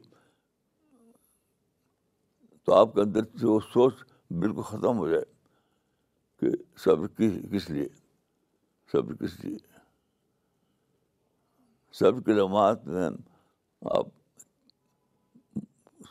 [2.65, 3.95] تو آپ کے اندر سے وہ سوچ
[4.41, 5.25] بالکل ختم ہو جائے
[6.41, 6.49] کہ
[6.85, 7.03] سب
[7.51, 7.89] کس لیے
[8.93, 9.57] سب کس لیے
[11.99, 13.09] صبر کے لمحات میں
[13.99, 14.07] آپ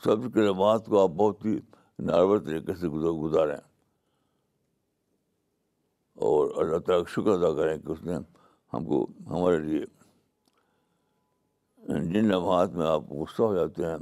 [0.03, 1.57] صبر کے لمحات کو آپ بہت ہی
[2.07, 3.55] نارور طریقے سے گزاریں
[6.29, 8.15] اور اللہ تعالیٰ کا شکر ادا کریں کہ اس نے
[8.73, 9.83] ہم کو ہمارے لیے
[11.87, 13.95] جن لمحات میں آپ غصہ ہو جاتے ہیں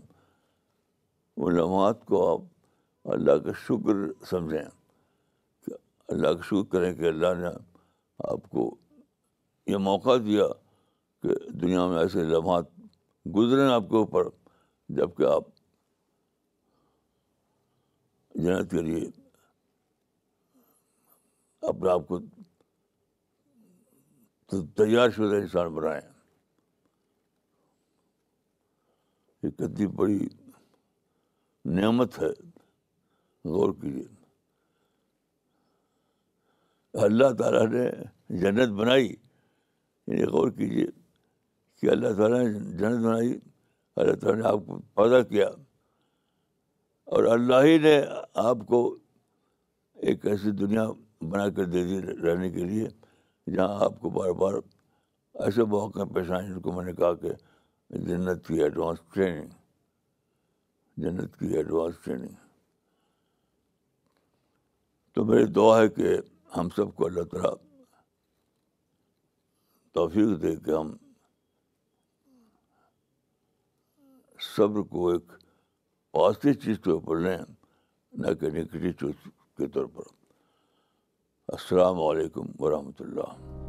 [1.42, 3.96] وہ لمحات کو آپ اللہ کا شکر
[4.30, 4.70] سمجھیں
[5.66, 5.74] کہ
[6.14, 7.48] اللہ کا شکر کریں کہ اللہ نے
[8.32, 8.74] آپ کو
[9.72, 10.46] یہ موقع دیا
[11.24, 12.70] کہ دنیا میں ایسے لمحات
[13.36, 14.30] گزریں آپ کے اوپر
[15.00, 15.44] جب کہ آپ
[18.44, 19.04] جنت کے لیے
[21.70, 22.20] اپنے آپ کو
[24.76, 26.02] تیار شدہ انسان بنائیں
[29.44, 30.20] یہ کتنی بڑی
[31.80, 32.30] نعمت ہے
[33.56, 34.06] غور کیجیے
[37.06, 37.86] اللہ تعالیٰ نے
[38.42, 40.86] جنت بنائی یعنی غور کیجیے
[41.82, 43.34] کہ اللہ تعالیٰ نے جنت بنائی
[43.96, 45.48] اللہ تعالیٰ نے آپ کو پیدا کیا
[47.14, 48.00] اور اللہ ہی نے
[48.50, 48.82] آپ کو
[50.10, 50.88] ایک ایسی دنیا
[51.32, 52.88] بنا کر دے دی رہنے کے لیے
[53.56, 54.54] جہاں آپ کو بار بار
[55.46, 57.32] ایسے موقع پیش آئے جن کو میں نے کہا کہ
[58.02, 59.50] جنت کی ایڈوانس ٹریننگ
[61.02, 62.34] جنت کی ایڈوانس ٹریننگ
[65.14, 66.16] تو میری دعا ہے کہ
[66.56, 67.54] ہم سب کو اللہ تعالیٰ
[69.94, 70.94] توفیق دے کہ ہم
[74.56, 75.32] صبر کو ایک
[76.12, 77.38] پازیٹیو چیز کے اوپر لیں
[78.22, 80.10] نہ کہ نگیٹو چیز کے طور پر
[81.54, 83.62] السلام علیکم ورحمۃ اللہ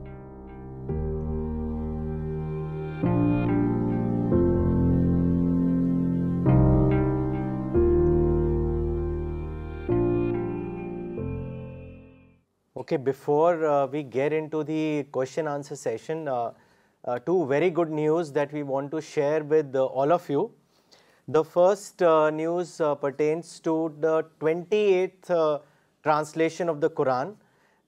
[12.84, 16.52] Okay, before uh, we get into the question answer session, uh,
[17.06, 20.50] uh, two very good news that we want to share with all of you.
[21.28, 22.02] The first
[22.42, 25.62] news pertains to the 28th
[26.02, 27.37] translation of the Quran.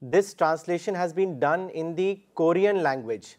[0.00, 3.36] This translation has been done in the Korean language.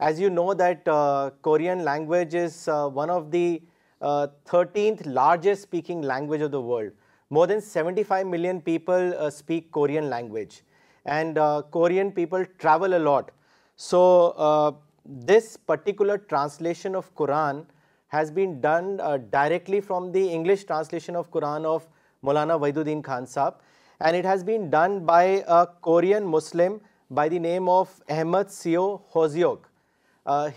[0.00, 0.94] As you know that
[1.40, 2.66] Korean language is
[3.02, 3.62] one of the
[4.02, 6.92] 13th largest speaking language of the world.
[7.30, 10.56] More than 75 million people speak Korean language
[11.04, 13.30] and uh, Korean people travel a lot.
[13.76, 14.72] So uh,
[15.04, 17.64] this particular translation of Quran
[18.08, 21.86] has been done uh, directly from the English translation of Quran of
[22.24, 23.54] Maulana Waiduddin Khan Sahab,
[24.00, 29.02] and it has been done by a Korean Muslim by the name of Ahmad Seo
[29.12, 29.64] Hoseok.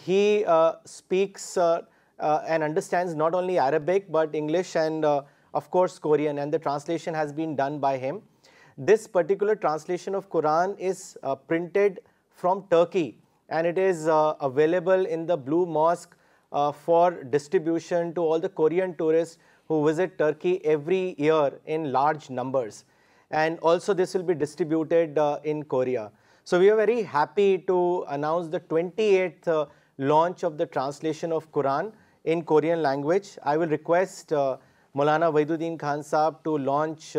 [0.05, 0.45] He
[0.85, 7.13] speaks and understands not only Arabic but English and of course Korean, and the translation
[7.13, 8.21] has been done by him.
[8.77, 11.99] This particular translation of Quran is uh, printed
[12.31, 13.19] from Turkey,
[13.49, 16.15] and it is uh, available in the Blue Mosque
[16.51, 22.31] uh, for distribution to all the Korean tourists who visit Turkey every year in large
[22.31, 22.85] numbers.
[23.29, 26.11] And also this will be distributed in Korea.
[26.43, 31.93] So we are very happy to announce the 28th launch of the translation of Quran
[32.25, 33.37] in Korean language.
[33.41, 37.15] I will request Maulana Wahiduddin Khan Sahab to launch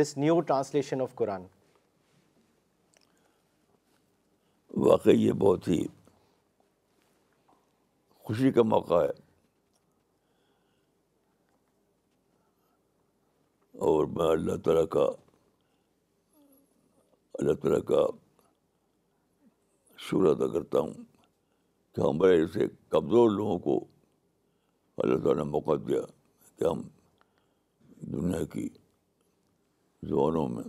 [0.00, 1.42] this new translation of Quran
[4.86, 5.78] واقعی یہ بہت ہی
[8.24, 9.10] خوشی کا موقع ہے
[13.90, 15.04] اور میں اللہ تعالیٰ کا
[17.38, 18.04] اللہ تعالیٰ کا
[20.06, 20.94] شکر ادا کرتا ہوں
[21.94, 23.78] کہ ہمارے ایسے کمزور لوگوں کو
[25.04, 26.00] اللہ تعالیٰ نے موقع دیا
[26.58, 26.82] کہ ہم
[28.16, 28.68] دنیا کی
[30.08, 30.62] زبانوں میں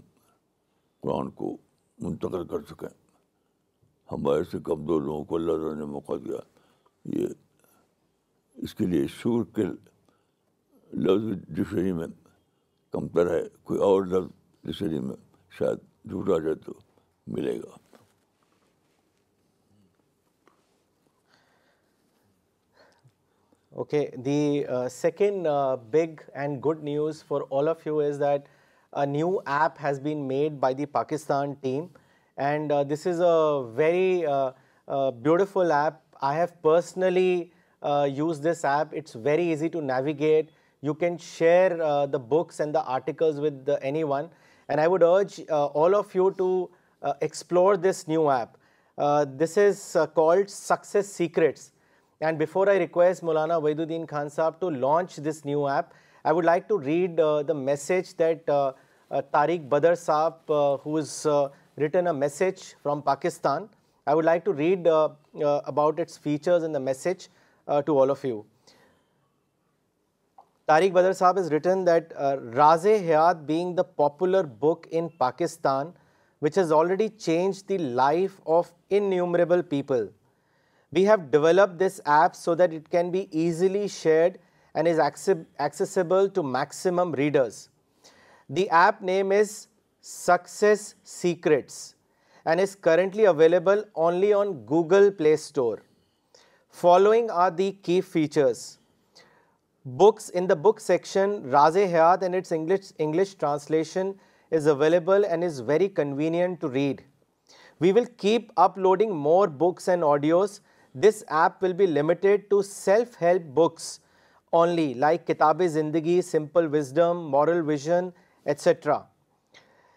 [1.04, 1.56] قرآن کو
[2.02, 2.88] منتقل کر سکیں
[4.12, 6.38] ہمارے سے کمزور لوگوں کو اللہ تعالیٰ نے موقع دیا
[7.20, 7.28] یہ
[8.66, 9.64] اس کے لیے شور کے
[11.08, 12.08] لفظ ڈکشنری میں
[12.94, 14.28] کمتر ہے کوئی اور لفظ
[14.68, 15.16] ڈکشنری میں
[15.58, 16.74] شاید جھوٹا جائے تو
[17.38, 17.76] ملے گا
[23.84, 24.42] okay the
[24.92, 25.48] second
[25.94, 28.48] big and good news for all of you is that
[28.96, 31.90] a new app has been made by the Pakistan team,
[32.38, 34.52] and uh, this is a very uh,
[34.88, 36.02] uh, beautiful app.
[36.22, 37.52] I have personally
[38.10, 38.94] used this app.
[38.94, 40.50] It's very easy to navigate.
[40.82, 41.70] You can share
[42.08, 44.30] the books and the articles with anyone,
[44.70, 46.70] and I would urge all of you to
[47.22, 48.58] explore this new app.
[49.28, 51.72] This is called Success Secrets.
[52.22, 55.94] And before I request Maulana Wahiduddin Khan Sahab to launch this new app,
[56.24, 58.74] I would like to read the message that
[59.12, 63.70] uh, Tariq Badr Saab, uh, who has uh, written a message from Pakistan.
[64.08, 64.88] I would like to read
[65.72, 67.30] about its features and the message
[67.86, 68.46] to all of you.
[70.70, 75.92] Tariq Badr Saab has written that Raaz-e-Hayat, being the popular book in Pakistan,
[76.38, 80.08] which has already changed the life of innumerable people.
[80.92, 84.38] We have developed this app so that it can be easily shared
[84.76, 87.64] and is accessible to maximum readers.
[88.54, 89.52] The app name is
[90.08, 91.74] success secrets
[92.46, 95.78] and is currently available only on Google Play Store
[96.82, 98.60] following are the key features
[100.00, 102.54] books in the section Raaz Hayat ends
[103.00, 104.12] English translation
[104.56, 107.02] is available and is very convenient to read
[107.82, 110.60] we will keep up loading more books and audios
[111.08, 113.90] this app will be limited self help books
[114.54, 118.10] only like Kitabi Zindagi simple wisdom moral vision
[118.46, 119.06] etc.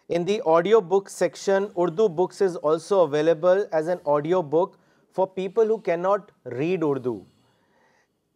[0.08, 4.78] In the audio book section, Urdu Books is also available as an audio book
[5.12, 7.24] for people who cannot read Urdu.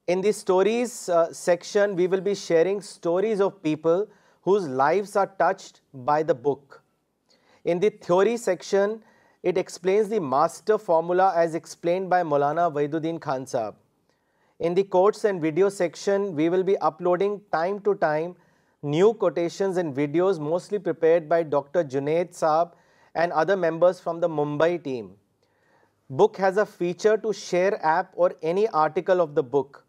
[0.08, 4.08] In the stories uh, section, we will be sharing stories of people
[4.42, 6.82] whose lives are touched by the book.
[7.64, 9.02] In the theory section,
[9.42, 13.76] it explains the master formula as explained by Maulana Wahiduddin Khan Sahab.
[14.58, 18.36] In the quotes and video section, we will be uploading time to time
[18.82, 21.84] new quotations and videos mostly prepared by Dr.
[21.84, 22.72] Junaid Saab
[23.14, 25.12] and other members from the Mumbai team.
[26.10, 29.84] Book has a feature to share app or any article of the book.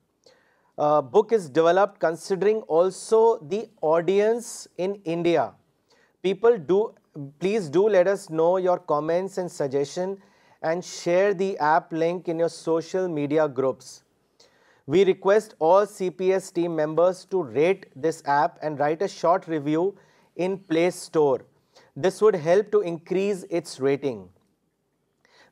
[0.77, 5.51] Uh, book is developed considering also the audience in India.
[6.21, 6.95] People
[7.39, 10.17] please do let us know your comments and suggestion
[10.61, 14.01] and share the app link in your social media groups.
[14.85, 19.97] We request all CPS team members to rate this app and write a short review
[20.35, 21.45] in Play Store.
[21.95, 24.29] This would help to increase its rating.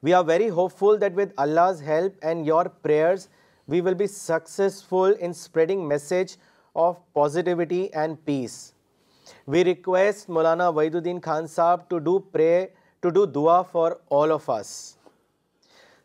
[0.02, 3.30] We are very hopeful that with Allah's help and your prayers,
[3.68, 6.36] we will be successful in spreading message
[6.76, 8.74] of positivity and peace.
[9.46, 14.98] We request Maulana Wahiduddin Khan Sahab to do dua for all of us.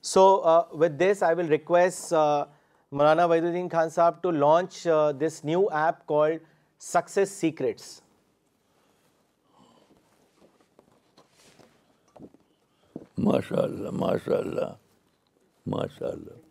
[0.03, 2.45] So uh, with this, I will request uh,
[2.93, 4.87] Maulana Wahiduddin Khan Sahab to launch
[5.21, 6.33] this new app call
[6.93, 7.85] success secrets
[13.25, 13.65] ماشاء
[14.01, 14.75] ماشاء اللہ اللہ
[15.75, 16.45] ماشاء اللہ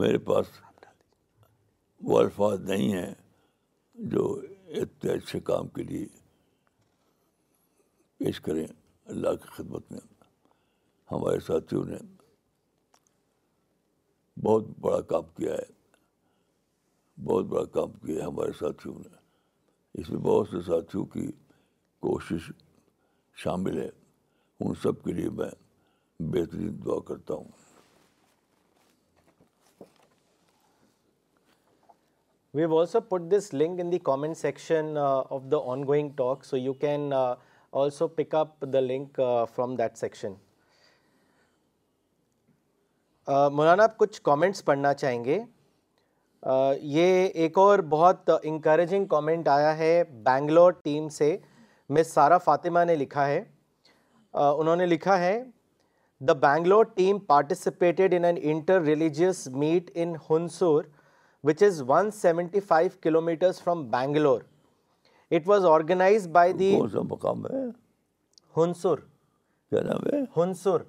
[0.00, 0.46] میرے پاس
[2.10, 3.12] وہ الفاظ نہیں ہیں
[4.12, 4.26] جو
[4.80, 6.06] اتنے اچھے کام کے لیے
[8.18, 8.66] پیش کریں
[9.04, 10.00] اللہ کی خدمت میں
[11.12, 11.96] ہمارے ساتھیوں نے
[14.44, 15.72] بہت بڑا کام کیا ہے
[17.28, 19.16] بہت بڑا کام کیا ہے ہمارے ساتھیوں نے
[20.00, 21.26] اس میں بہت سے ساتھیوں کی
[22.06, 22.50] کوشش
[23.44, 23.88] شامل ہے
[24.60, 25.50] ان سب کے لیے میں
[26.34, 27.48] بہترین دعا کرتا ہوں
[32.54, 36.44] we have also put this link in the comment section of the on going talk
[36.44, 37.12] so you can
[37.80, 39.20] also pick up the link
[39.54, 40.32] from that section
[43.28, 45.38] Maulana آپ کچھ کامنٹس پڑھنا چاہیں گے
[46.96, 51.36] یہ ایک اور بہت انکریجنگ کامنٹ آیا ہے بینگلور ٹیم سے
[51.88, 53.42] مس سارا فاطمہ نے لکھا ہے
[54.42, 55.42] انہوں نے لکھا ہے
[56.28, 60.84] the Bangalore team participated in an inter religious meet in Hunsur
[61.44, 64.40] which is one seventy five kilo metres from Bangalore
[65.36, 66.74] it was organised by the
[67.10, 67.64] مقام ہے
[68.56, 68.98] دینسور
[70.36, 70.80] ہنسور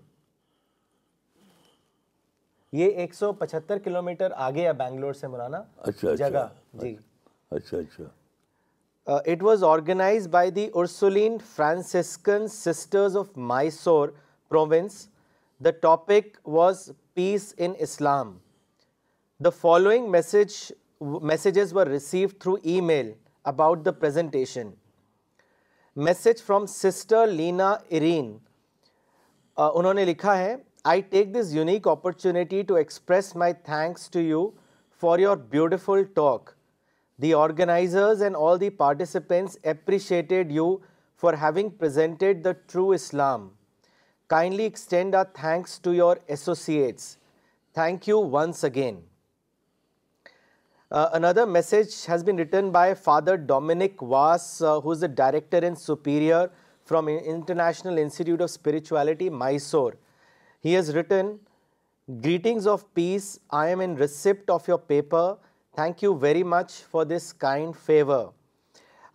[2.79, 6.45] یہ ایک سو پچھتر کلومیٹر آگے ہے بینگلور سے مولانا اچھا، اچھا، جگہ
[6.81, 6.95] جی
[7.51, 14.09] اچھا اچھا it was organised by the Ursuline Franciscan sisters of Mysore
[14.49, 15.05] province
[15.65, 18.35] the topic was peace in Islam
[19.45, 20.53] the following message
[21.21, 23.11] messages were received through e mail
[23.51, 24.69] about the presentation
[26.07, 28.31] message from sister Lena Aryan
[29.73, 34.55] انہوں نے لکھا ہے I take this unique opportunity to express my thanks to you
[34.89, 36.55] for your beautiful talk.
[37.19, 40.81] The organizers and all the participants appreciated you
[41.17, 43.51] for having presented the true Islam.
[44.27, 47.19] Kindly extend our thanks to your associates.
[47.75, 49.03] Thank you once again.
[50.89, 55.59] Uh, another message has been written by Father Dominic Vass, uh, who is the Director
[55.59, 56.49] and Superior
[56.83, 59.93] from International Institute of Spirituality, Mysore.
[60.65, 61.29] He has written,
[62.25, 63.27] "Greetings of peace,
[63.61, 65.23] I am in receipt of your paper.
[65.77, 68.23] Thank you very much for this kind favor.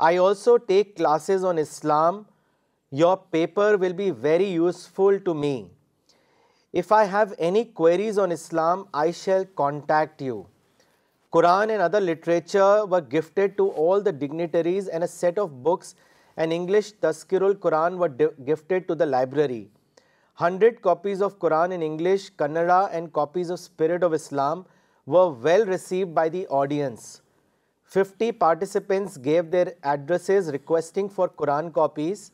[0.09, 2.19] I also take classes on Islam.
[3.03, 5.53] Your paper will be very useful to me.
[6.83, 10.41] If I have any queries on Islam, I shall contact you."
[11.37, 15.97] Quran and other literature were gifted to all the dignitaries, and a set of books
[16.37, 18.13] and English Tazkirul Quran were
[18.53, 19.65] gifted to the library.
[20.45, 24.67] 100 copies of Quran in English, Kannada and copies of Spirit of Islam
[25.15, 27.05] were well received by the audience.
[27.95, 32.33] 50 participants gave their addresses requesting for Quran copies.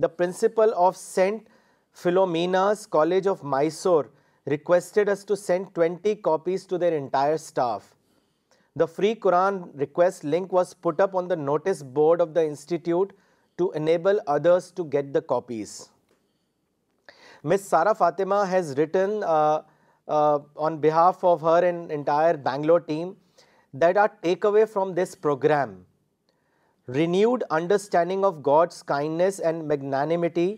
[0.00, 1.46] The principal of St.
[2.02, 4.08] Philomena's College of Mysore
[4.56, 7.94] requested us to send 20 copies to their entire staff.
[8.74, 13.18] The free Quran request link was put up on the notice board of the institute
[13.56, 15.76] to enable others to get the copies.
[17.50, 19.62] Miss Sara Fatima has written uh,
[20.08, 23.16] uh, on behalf of her and entire Bangalore team
[23.72, 25.76] that our takeaway from this program:
[26.98, 30.50] renewed understanding of God's kindness and magnanimity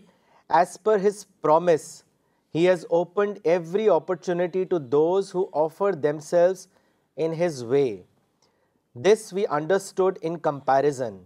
[0.63, 1.87] as per His promise.
[2.57, 6.67] He has opened every opportunity to those who offer themselves
[7.27, 7.89] in His way.
[9.09, 11.25] This we understood in comparison.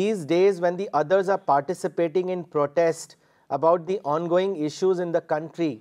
[0.00, 3.08] These days when the others are participating in protest
[3.56, 5.74] about the on going issues in the country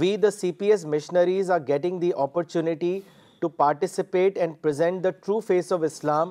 [0.00, 2.98] we the C P S missionaries are getting the opportunity
[3.40, 6.30] to participate and present the true face of Islam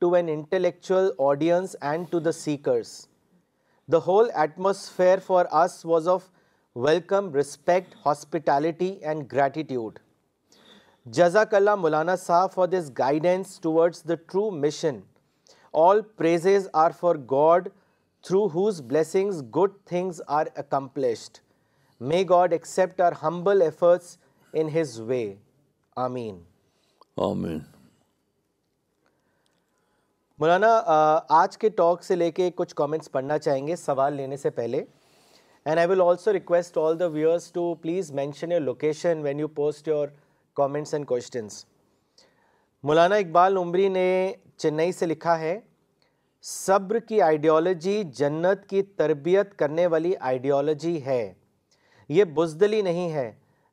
[0.00, 2.90] to an intellectual audience and to the seekers
[3.92, 6.28] the whole atmosphere for us was of
[6.90, 9.98] welcome respect hospitality and gratitude
[11.20, 15.00] جزاک اللہ Maulana Sahab for this guidance toward the true mission
[15.88, 17.68] all praise are for God
[18.26, 21.38] through whose blessings good things are accomplished
[22.08, 24.16] may God accept our humble efforts
[24.60, 25.24] in his way
[26.04, 26.38] آمین
[27.30, 27.58] آمین
[30.40, 30.68] مولانا
[31.38, 34.84] آج کے talk سے لے کے کچھ comments پڑھنا چاہیں گے سوال لینے سے پہلے
[35.64, 39.48] and I will also request all the viewers to please mention your location when you
[39.56, 40.08] post your
[40.56, 41.64] comments and questions
[42.82, 44.08] Maulana Iqbal Umari نے
[44.56, 45.58] چنئی سے لکھا ہے
[46.50, 51.22] صبر کی آئیڈیالوجی جنت کی تربیت کرنے والی آئیڈیالوجی ہے
[52.08, 53.30] یہ بزدلی نہیں ہے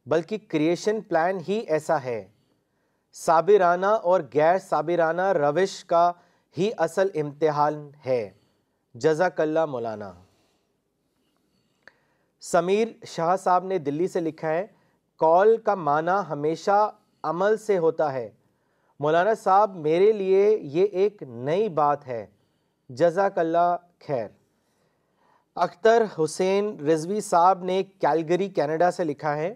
[0.10, 2.24] بلکہ کریشن پلان ہی ایسا ہے
[3.26, 6.12] سابرانہ اور غیر صابرانہ روش کا
[6.58, 8.30] ہی اصل امتحان ہے
[9.04, 10.12] جزاک اللہ مولانا
[12.52, 14.66] سمیر شاہ صاحب نے دلی سے لکھا ہے
[15.20, 16.90] کال کا معنی ہمیشہ
[17.32, 18.30] عمل سے ہوتا ہے
[19.04, 22.26] مولانا صاحب میرے لیے یہ ایک نئی بات ہے
[22.98, 23.76] جزاک اللہ
[24.06, 24.28] خیر
[25.64, 29.54] اختر حسین رضوی صاحب نے کیلگری کینیڈا سے لکھا ہے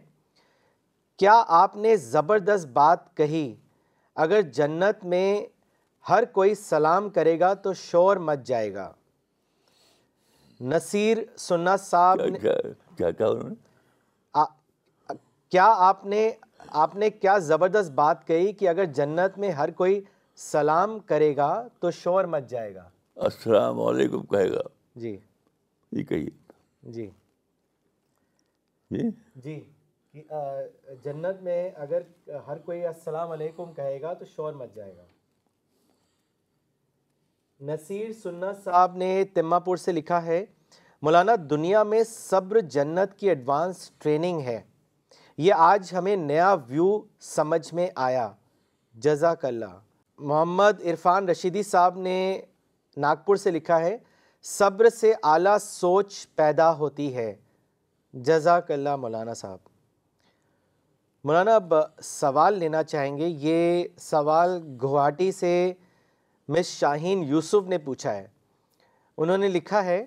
[1.20, 3.54] کیا آپ نے زبردست بات کہی
[4.26, 5.28] اگر جنت میں
[6.10, 8.92] ہر کوئی سلام کرے گا تو شور مت جائے گا
[10.62, 11.18] نصیر
[11.48, 12.22] سنا صاحب
[15.50, 16.30] کیا آپ نے
[16.86, 20.02] آپ نے کیا زبردست بات کہی کہ اگر جنت میں ہر کوئی
[20.52, 22.90] سلام کرے گا تو شور مت جائے گا
[23.22, 24.60] السلام علیکم کہے گا
[25.00, 25.10] جی
[25.92, 26.16] یہ
[26.92, 27.08] جی
[28.92, 29.60] جی جی
[31.04, 32.02] جنت میں اگر
[32.48, 35.04] ہر کوئی السلام علیکم کہے گا تو شور مچ جائے گا
[37.72, 40.44] نصیر سننا صاحب نے تما پور سے لکھا ہے
[41.02, 44.60] مولانا دنیا میں صبر جنت کی ایڈوانس ٹریننگ ہے
[45.38, 46.90] یہ آج ہمیں نیا ویو
[47.36, 48.30] سمجھ میں آیا
[49.06, 49.78] جزاک اللہ
[50.18, 52.18] محمد عرفان رشیدی صاحب نے
[53.02, 53.96] ناگپور سے لکھا ہے
[54.58, 57.34] صبر سے اعلیٰ سوچ پیدا ہوتی ہے
[58.28, 59.60] جزاک اللہ مولانا صاحب
[61.28, 61.74] مولانا اب
[62.04, 65.54] سوال لینا چاہیں گے یہ سوال گوہاٹی سے
[66.50, 68.26] مس شاہین یوسف نے پوچھا ہے
[69.18, 70.04] انہوں نے لکھا ہے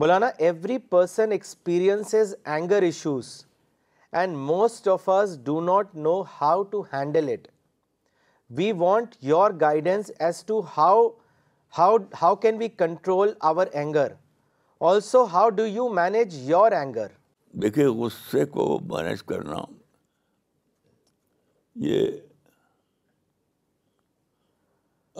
[0.00, 3.28] Maulana every person experiences anger issues
[4.20, 7.48] and most of us do not know how to handle it
[8.58, 11.08] we want your guidance as to how
[11.78, 14.12] how how can we control our anger
[14.90, 17.06] also how do you manage your anger
[17.62, 19.56] دیکھیے غصے کو manage کرنا
[21.86, 22.06] یہ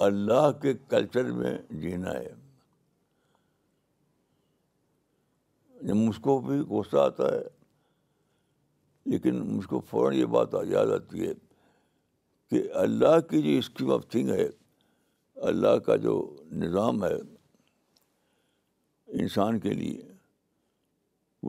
[0.09, 2.35] اللہ کے culture میں جینا ہے
[5.95, 7.43] مجھ کو بھی غصہ آتا ہے
[9.11, 11.33] لیکن مجھ کو فوراً یہ بات یاد آتی ہے
[12.51, 14.47] کہ اللہ کی جو اسکیم آف تھنگ ہے
[15.49, 16.12] اللہ کا جو
[16.64, 17.14] نظام ہے
[19.22, 19.99] انسان کے لیے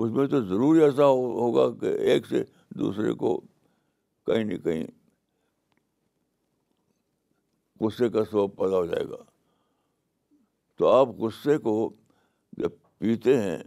[0.04, 2.44] اس میں تو ضرور ایسا ہوگا کہ ایک سے
[2.80, 3.40] دوسرے کو
[4.26, 4.86] کہیں نہ کہیں
[7.82, 9.24] غصے کا سوب پیدا ہو جائے گا
[10.78, 11.74] تو آپ غصے کو
[12.58, 13.58] جب پیتے ہیں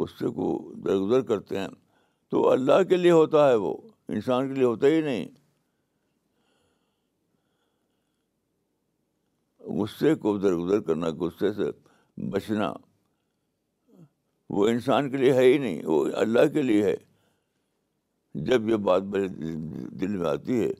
[0.00, 0.48] غصے کو
[0.84, 1.68] درگزر کرتے ہیں
[2.30, 3.74] تو اللہ کے لیے ہوتا ہے وہ
[4.16, 5.24] انسان کے لیے ہوتا ہی نہیں
[9.78, 11.70] غصے کو ادھر ادھر کرنا غصے سے
[12.30, 12.72] بچنا
[14.54, 16.94] وہ انسان کے لیے ہے ہی نہیں وہ اللہ کے لیے ہے
[18.48, 19.28] جب یہ بات میرے
[20.00, 20.72] دل میں آتی ہے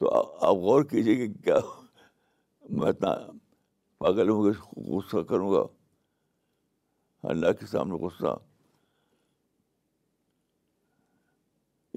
[0.00, 0.10] تو
[0.46, 1.56] آپ غور کیجیے کہ کیا
[2.78, 3.14] میں اتنا
[3.98, 4.50] پاگل ہوں گے
[4.96, 5.62] غصہ کروں گا
[7.32, 8.36] اللہ کے سامنے غصہ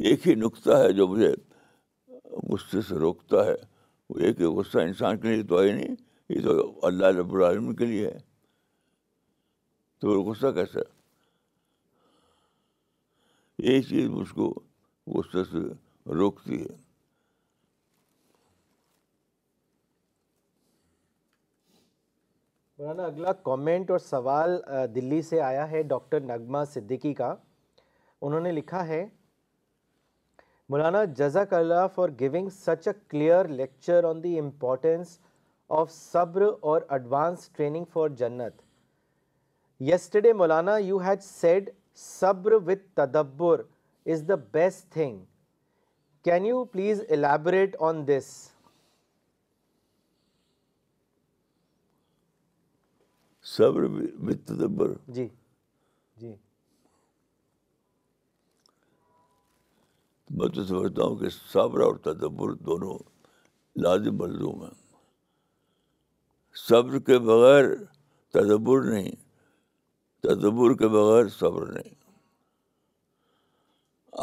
[0.09, 1.31] ایک ہی نقطہ ہے جو مجھے
[2.51, 3.55] غصے سے روکتا ہے
[4.09, 5.95] وہ غصہ انسان کے لیے تو نہیں
[6.29, 6.51] یہ تو
[6.87, 7.35] اللہ رب
[7.77, 8.17] کے لیے ہے
[10.01, 10.79] تو غصہ کیسا
[13.65, 14.07] یہ
[16.17, 16.81] روکتی ہے
[22.77, 24.55] مولانا اگلا کامنٹ اور سوال
[24.95, 27.35] دلی سے آیا ہے ڈاکٹر نغمہ صدیقی کا
[28.21, 29.05] انہوں نے لکھا ہے
[30.73, 32.09] مولانا جزاک اللہ for
[32.51, 35.07] such a clear lecture on the importance
[35.79, 38.61] of صبر اور ایڈوانس ٹریننگ فار جنت
[39.89, 41.69] yesterday Maulana you had said
[42.05, 43.61] صبر وتھ تدبر
[44.13, 45.19] is the best thing
[46.25, 48.31] can you please elaborate on this
[53.55, 53.87] صبر
[54.47, 55.27] تدبر جی
[60.37, 62.97] میں تو سمجھتا ہوں کہ صبر اور تدبر دونوں
[63.83, 64.69] لازم ملزوم ہیں
[66.67, 67.65] صبر کے بغیر
[68.37, 69.11] تدبر نہیں
[70.27, 71.93] تدبر کے بغیر صبر نہیں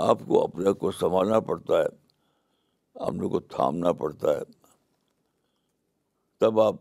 [0.09, 1.87] آپ کو اپنے کو سنبھالنا پڑتا ہے
[3.09, 4.45] اپنے کو تھامنا پڑتا ہے
[6.41, 6.75] تب آپ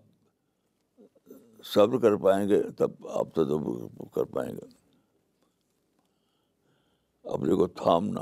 [1.73, 4.67] صبر کر پائیں گے تب آپ تدبر کر پائیں گے
[7.35, 8.21] اپنے کو تھامنا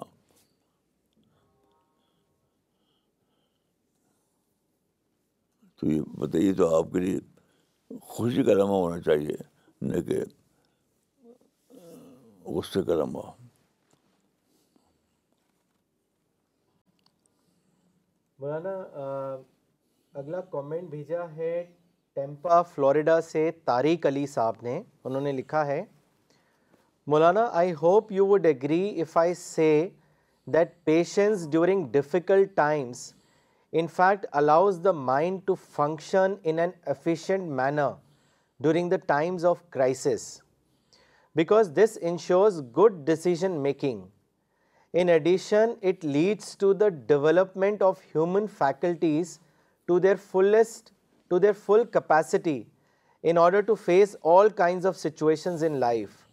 [5.81, 7.19] تو یہ بتائیے تو آپ کے لیے
[8.09, 9.35] خوشی کا لمحہ ہونا چاہیے
[9.87, 10.19] نہ کہ
[12.45, 13.31] غصے کا لمحہ
[18.39, 18.73] مولانا
[20.19, 21.53] اگلا کامنٹ بھیجا ہے
[22.15, 25.83] ٹیمپا فلوریڈا سے طارق علی صاحب نے انہوں نے لکھا ہے
[27.11, 29.69] Maulana I hope you would agree if I say
[30.53, 33.11] that patience during difficult times
[33.71, 37.95] in fact allows the mind to function in an efficient manner
[38.61, 40.41] during the times of crisis,
[41.35, 44.07] because this ensures good decision making.
[44.93, 49.39] In addition, it leads to the development of human faculties
[49.87, 52.67] to their full capacity
[53.23, 56.29] in order to face all kinds of situations in life.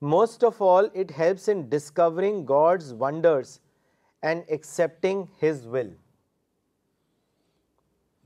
[0.00, 3.60] Most of all, it helps in discovering God's wonders
[4.22, 5.88] and accepting His will.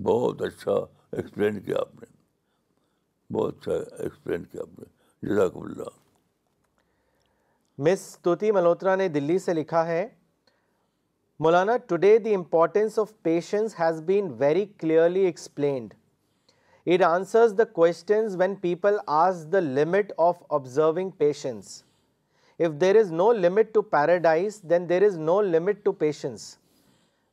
[0.02, 0.72] بہت اچھا
[1.16, 2.06] explain کیا آپ نے
[3.34, 5.92] بہت اچھا explain کیا آپ نے جزاک اللہ
[7.86, 10.06] مس توتی ملہوترا نے دلی سے لکھا ہے
[11.44, 15.94] Maulana today the importance of patience has been very clearly explained
[16.94, 21.82] it answers the questions when people ask the limit of observing patience
[22.58, 26.54] if there is no limit to paradise then there is no limit to patience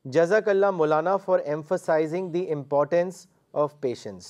[0.09, 3.25] جزاک اللہ Maulana for emphasising the importance
[3.63, 4.27] of patience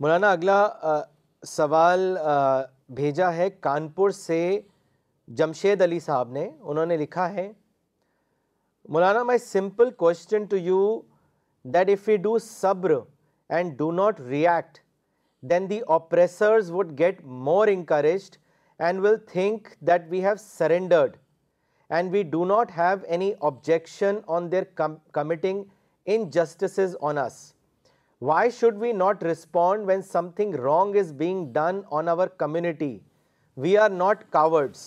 [0.00, 1.00] Maulana اگلا
[1.46, 2.16] سوال
[2.96, 4.38] بھیجا ہے کانپور سے
[5.36, 7.50] جمشید علی صاحب نے انہوں نے لکھا ہے
[8.92, 10.80] Maulana my simple question to you
[11.74, 12.92] that if you do صبر
[13.48, 14.78] and do not react
[15.50, 18.36] then the oppressors would get more encouraged
[18.82, 21.16] and will think that we have surrendered
[21.98, 24.64] and we do not have any objection on their
[25.12, 25.62] committing
[26.34, 27.34] injustices on us
[28.30, 30.02] why should we not respond when
[30.36, 32.96] something wrong is being done on our community
[33.62, 34.84] we are not cowards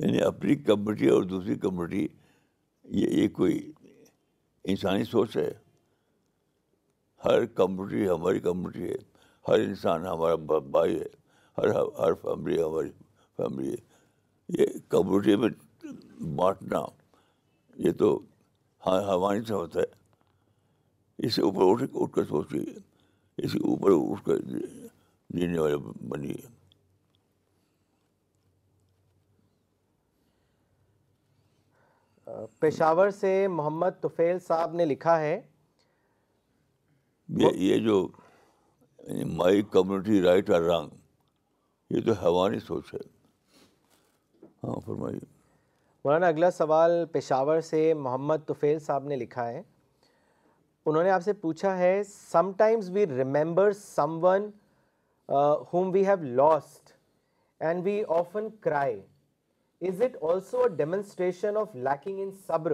[0.00, 2.06] یعنی اپنی community اور دوسری community
[2.84, 3.60] یہ یہ کوئی
[4.72, 5.50] انسانی سوچ ہے
[7.24, 8.96] ہر کمیونٹی ہماری کمیونٹی ہے
[9.48, 11.06] ہر انسان ہمارا بھائی ہے
[11.58, 12.90] ہر ہر فیملی ہماری
[13.36, 13.86] فیملی ہے
[14.56, 15.48] یہ کمیونٹی میں
[16.36, 16.78] بانٹنا
[17.86, 18.16] یہ تو
[18.86, 22.78] حوانی سے ہوتا ہے اس سے اوپر اٹھ اٹھ کر سوچی ہے
[23.44, 24.38] اسی اوپر اٹھ کر
[25.38, 25.76] جینے والے
[26.08, 26.34] بنی
[32.60, 35.40] پشاور سے محمد توفیل صاحب نے لکھا ہے
[37.66, 38.06] یہ جو
[39.08, 40.88] یعنی مائی کمیونٹی رائٹ اور رانگ
[41.96, 42.98] یہ تو حیوانی سوچ ہے
[44.64, 45.18] ہاں فرمائیے
[46.04, 49.60] مولانا اگلا سوال پشاور سے محمد توفیل صاحب نے لکھا ہے
[50.86, 51.92] انہوں نے آپ سے پوچھا ہے
[52.58, 53.72] sometimes we remember
[54.24, 54.48] someone
[55.72, 56.92] whom we have lost
[57.64, 59.00] and we often cry
[59.88, 62.72] is it also a demonstration of lacking in صبر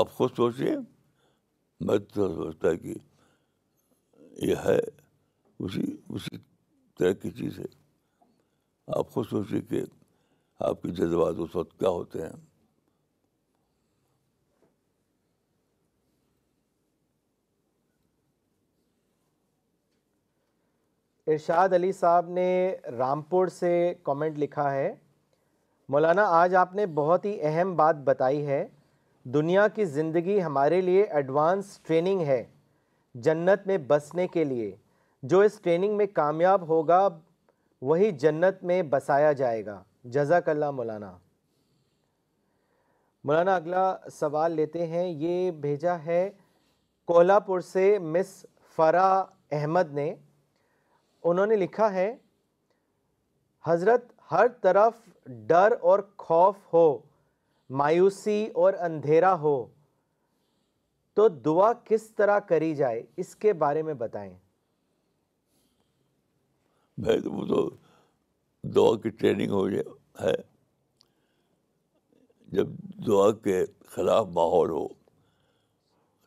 [0.00, 0.76] آپ خود سوچیے
[1.86, 2.94] میں تو سوچتا کہ
[4.50, 4.78] یہ ہے
[5.64, 5.82] اسی
[6.14, 6.36] اسی
[6.98, 7.64] طرح کی چیز ہے
[8.94, 9.80] آپ خود سوچیے کہ
[10.64, 12.34] آپ کے جذبات اس وقت کیا ہوتے ہیں
[21.32, 22.44] ارشاد علی صاحب نے
[22.98, 23.70] رامپور سے
[24.02, 24.94] کامنٹ لکھا ہے
[25.92, 28.66] مولانا آج آپ نے بہت ہی اہم بات بتائی ہے
[29.34, 32.42] دنیا کی زندگی ہمارے لیے ایڈوانس ٹریننگ ہے
[33.26, 34.74] جنت میں بسنے کے لیے
[35.30, 37.06] جو اس ٹریننگ میں کامیاب ہوگا
[37.82, 39.82] وہی جنت میں بسایا جائے گا
[40.14, 41.16] جزاک اللہ مولانا
[43.24, 46.28] مولانا اگلا سوال لیتے ہیں یہ بھیجا ہے
[47.06, 48.34] کولہا پور سے مس
[48.76, 49.08] فرا
[49.58, 50.14] احمد نے
[51.28, 52.12] انہوں نے لکھا ہے
[53.66, 54.94] حضرت ہر طرف
[55.46, 56.86] ڈر اور خوف ہو
[57.78, 59.56] مایوسی اور اندھیرا ہو
[61.16, 64.34] تو دعا کس طرح کری جائے اس کے بارے میں بتائیں
[67.04, 67.68] بھائی تو وہ تو
[68.74, 69.82] دعا کی ٹریننگ ہو جائے
[70.26, 70.32] ہے
[72.56, 72.68] جب
[73.06, 74.86] دعا کے خلاف ماحول ہو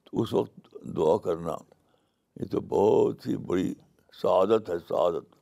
[0.09, 1.55] تو اس وقت دعا کرنا
[2.39, 3.73] یہ تو بہت ہی بڑی
[4.21, 5.37] سعادت ہے سعادت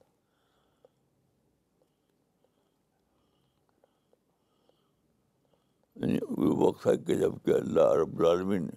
[5.98, 8.68] یعنی وہ وقت ہے کہ جب کہ اللہ رب العالمین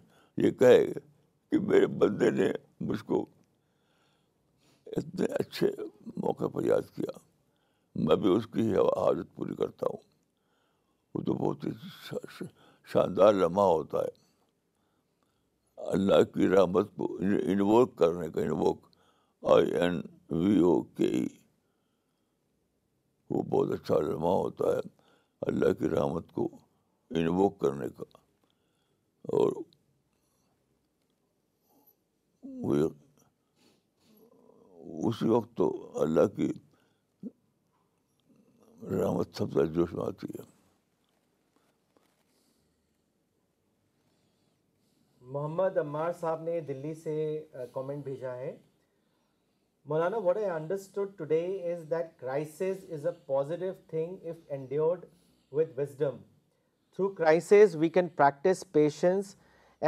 [0.44, 0.84] یہ کہے
[1.50, 2.50] کہ میرے بندے نے
[2.88, 3.24] مجھ کو
[4.96, 5.68] اتنے اچھے
[6.22, 7.18] موقع پر یاد کیا
[8.06, 9.98] میں بھی اس کی حاجت پوری کرتا ہوں
[11.14, 12.44] وہ تو بہت ہی
[12.92, 14.18] شاندار لمحہ ہوتا ہے
[15.92, 17.16] اللہ کی رحمت کو
[17.52, 18.86] انووک کرنے کا invoke
[19.56, 20.00] I N
[20.40, 21.10] V O K
[23.30, 24.80] وہ بہت اچھا لمحہ ہوتا ہے
[25.52, 26.48] اللہ کی رحمت کو
[27.20, 28.04] انووک کرنے کا
[29.38, 29.52] اور
[32.42, 32.88] وہ
[35.08, 35.68] اسی وقت تو
[36.02, 36.50] اللہ کی
[38.90, 40.48] رحمت سب سے جوش میں آتی ہے
[45.32, 47.12] محمد عمار صاحب نے دلی سے
[47.72, 48.52] کامنٹ بھیجا ہے
[49.88, 51.32] Maulana what I understood is
[51.72, 55.04] is that crisis a positive thing if endeavoured
[55.58, 56.16] with wisdom
[56.94, 59.34] through crisis we can practise patience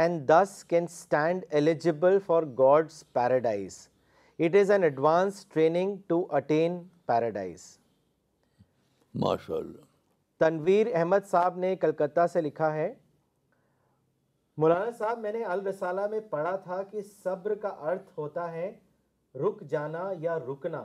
[0.03, 3.87] and this can stand eligible for God's paradise
[4.39, 6.77] it is an advance training to attain
[7.07, 7.61] paradise
[9.23, 9.83] ماشاء اللہ
[10.43, 12.93] تنویر احمد صاحب نے کلکتہ سے لکھا ہے
[14.61, 18.71] مولانا صاحب میں نے الرسالہ میں پڑھا تھا کہ صبر کا ارتھ ہوتا ہے
[19.45, 20.83] رک جانا یا رکنا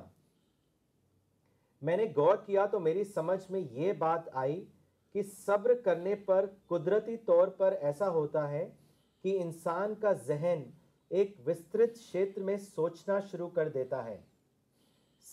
[1.89, 4.65] میں نے غور کیا تو میری سمجھ میں یہ بات آئی
[5.13, 8.69] کہ صبر کرنے پر قدرتی طور پر ایسا ہوتا ہے
[9.23, 10.63] کہ انسان کا ذہن
[11.17, 11.77] ایک وسط
[12.75, 14.17] شوچنا شروع کر دیتا ہے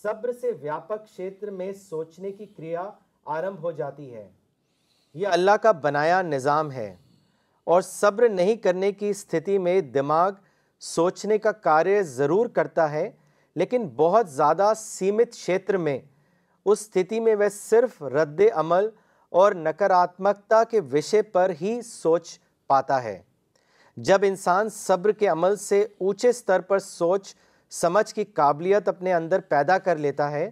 [0.02, 2.88] سبر سے واپک شیت میں سوچنے کی کریا
[3.34, 4.28] آرمبھ ہو جاتی ہے
[5.22, 6.94] یہ اللہ کا بنایا نظام ہے
[7.74, 10.30] اور سبر نہیں کرنے کی استھتی میں دماغ
[10.94, 13.10] سوچنے کا کاریہ ضرور کرتا ہے
[13.62, 15.98] لیکن بہت زیادہ سیمت کھیت میں
[16.64, 18.88] اس ستھی میں وہ صرف رد عمل
[19.42, 20.04] اور نکارا
[20.70, 23.20] کے وشے پر ہی سوچ پاتا ہے
[24.04, 27.34] جب انسان صبر کے عمل سے اونچے سطر پر سوچ
[27.72, 30.50] سمجھ کی قابلیت اپنے اندر پیدا کر لیتا ہے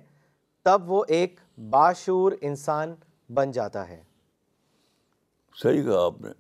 [0.65, 1.41] تب وہ ایک
[1.71, 2.95] باشور انسان
[3.35, 4.03] بن جاتا ہے
[5.63, 6.31] صحیح کہا آپ نے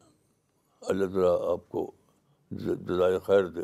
[0.93, 1.91] اللہ تعالیٰ آپ کو
[2.53, 3.61] جزائے خیر دے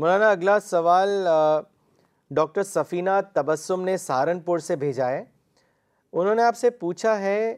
[0.00, 1.10] مولانا اگلا سوال
[2.36, 5.24] ڈاکٹر سفینہ تبسم نے سہارنپور سے بھیجا ہے
[6.12, 7.54] انہوں نے آپ سے پوچھا ہے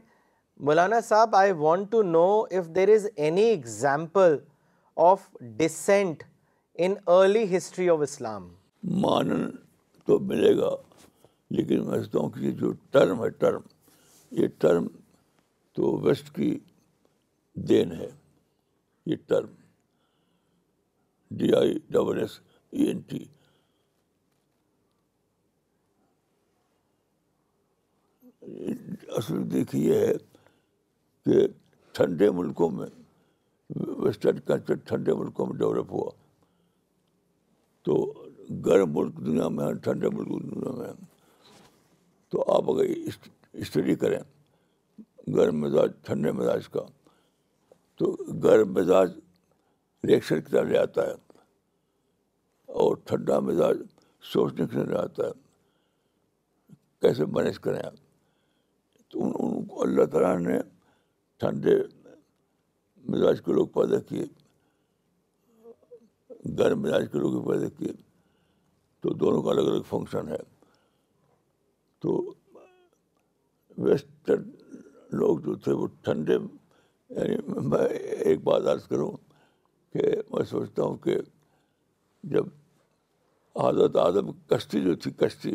[0.66, 2.24] مولانا صاحب I want to know
[2.58, 4.36] if there is any example
[5.10, 5.20] of
[5.58, 6.22] dissent
[6.84, 8.46] in early history of Islam
[9.02, 9.48] مانن
[10.06, 10.68] تو ملے گا
[11.56, 13.60] لیکن میں سمجھتا ہوں کہ یہ جو ٹرم ہے ٹرم
[14.40, 14.86] یہ ٹرم
[15.76, 16.56] تو ویسٹ کی
[17.68, 18.08] دین ہے
[19.10, 19.54] یہ term
[21.38, 22.38] D I double S
[22.70, 23.24] E N T
[29.16, 30.12] اصل دیکھیے ہے
[31.24, 31.46] کہ
[31.96, 32.86] ٹھنڈے ملکوں میں
[34.04, 36.10] ویسٹرن کنٹری ٹھنڈے ملکوں میں ڈیولپ ہوا
[37.86, 37.96] تو
[38.66, 43.10] گرم ملک دنیا میں ہیں ٹھنڈے ملک دنیا میں ہیں تو آپ اگر
[43.62, 44.18] اسٹڈی کریں
[45.36, 46.80] گرم مزاج ٹھنڈے مزاج کا
[47.98, 48.10] تو
[48.42, 49.12] گرم مزاج
[50.08, 51.14] ریئیکشن کی طرح لے آتا ہے
[52.82, 53.78] اور ٹھنڈا مزاج
[54.32, 55.32] سوچنے کے آتا ہے
[57.02, 57.94] کیسے مینیج کریں آپ
[59.10, 60.58] تو ان کو اللہ تعالیٰ نے
[61.44, 61.74] ٹھنڈے
[63.12, 64.24] مزاج کے لوگ پیدا کیے
[66.58, 67.92] گرم مزاج کے لوگ پیدا کیے
[69.02, 70.36] تو دونوں کا الگ الگ فنکشن ہے
[72.02, 72.14] تو
[73.86, 74.48] ویسٹرن
[75.20, 76.36] لوگ جو تھے وہ ٹھنڈے
[77.10, 77.36] یعنی
[77.68, 79.10] میں ایک بات عرض کروں
[79.92, 81.16] کہ میں سوچتا ہوں کہ
[82.36, 82.46] جب
[83.64, 85.50] حضرت آدم کشتی جو تھی کشتی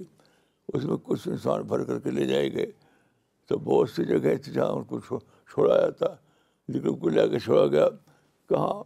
[0.74, 2.72] اس میں کچھ انسان بھر کر کے لے جائے گئے
[3.48, 5.14] تو بہت سی جگہ تھی جہاں ان کچھ
[5.54, 6.08] چھوڑایا تھا
[6.74, 7.88] لیکن کو لے کے چھوڑا گیا
[8.50, 8.84] کہاں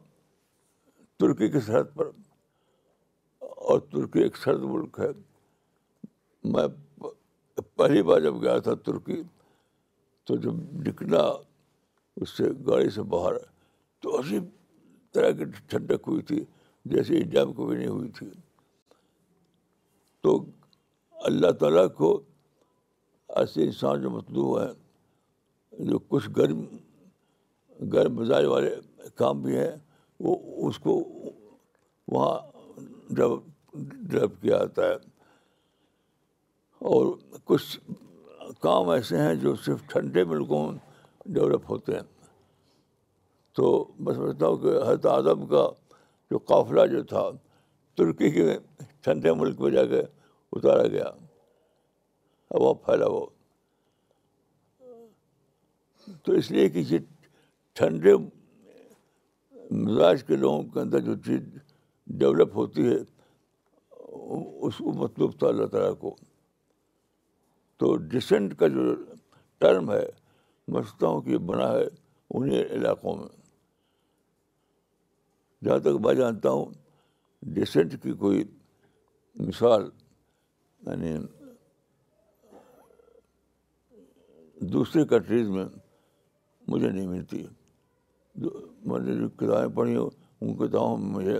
[1.20, 2.10] ترکی کی سرحد پر
[3.72, 5.08] اور ترکی ایک سرد ملک ہے
[6.54, 6.68] میں
[7.78, 9.22] پہلی بار جب گیا تھا ترکی
[10.28, 10.56] تو جب
[10.88, 11.24] نکلا
[12.22, 13.34] اس سے گاڑی سے باہر
[14.02, 14.40] تو اسی
[15.14, 16.44] طرح کی ٹھنڈک ہوئی تھی
[16.94, 18.30] جیسے انڈیا میں کبھی نہیں ہوئی تھی
[20.24, 20.38] تو
[21.30, 22.10] اللہ تعالیٰ کو
[23.44, 24.72] ایسے انسان جو مطلوب ہیں
[25.80, 26.66] جو کچھ گرم
[27.94, 28.70] گرم مزاج والے
[29.18, 29.72] کام بھی ہیں
[30.24, 30.36] وہ
[30.68, 30.98] اس کو
[32.12, 32.38] وہاں
[33.16, 33.76] ڈیولپ
[34.10, 34.94] ڈیولپ کیا جاتا ہے
[36.94, 37.08] اور
[37.44, 37.80] کچھ
[38.62, 42.04] کام ایسے ہیں جو صرف ٹھنڈے ملکوں میں ڈیولپ ہوتے ہیں
[43.56, 43.68] تو
[44.00, 45.68] میں سمجھتا ہوں کہ حضرت اعظم کا
[46.32, 47.30] جو قافلہ جو تھا
[47.98, 48.58] ترکی کے
[49.04, 50.00] ٹھنڈے ملک میں جا کے
[50.52, 51.06] اتارا گیا
[52.50, 53.26] اب وہ پھیلا وہ
[56.24, 57.00] تو اس لیے کہ یہ
[57.80, 58.14] ٹھنڈے
[59.84, 61.40] مزاج کے لوگوں کے اندر جو چیز
[62.20, 62.96] ڈیولپ ہوتی ہے
[64.68, 66.16] اس کو مطلوب تھا اللہ تعالیٰ کو
[67.80, 68.94] تو ڈسینٹ کا جو
[69.60, 70.06] ٹرم ہے
[70.72, 71.84] میں ہوں کہ بنا ہے
[72.34, 73.28] انہیں علاقوں میں
[75.66, 76.74] جہاں تک میں جانتا ہوں
[77.56, 78.44] ڈسینٹ کی کوئی
[79.48, 79.88] مثال
[80.86, 81.16] یعنی
[84.74, 85.64] دوسری کنٹریز میں
[86.68, 87.44] مجھے نہیں ملتی
[88.44, 88.50] جو
[88.90, 90.08] میں نے جو کتابیں پڑھی ہو
[90.42, 91.40] ان کتابوں میں مجھے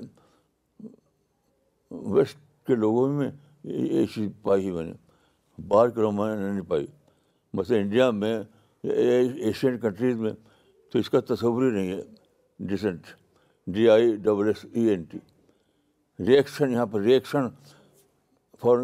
[2.14, 3.30] ویسٹ کے لوگوں میں
[3.64, 4.94] یہ چیز پائی میں نے
[5.68, 6.86] باہر کے لوگوں نے نہیں پائی
[7.58, 8.38] بس انڈیا میں
[8.84, 10.32] ایشین کنٹریز میں
[10.92, 12.02] تو اس کا تصور ہی نہیں ہے
[12.68, 13.08] dissent
[13.76, 15.18] D I double S E N T
[16.28, 17.48] reaction یہاں پر ریئیکشن
[18.62, 18.80] فور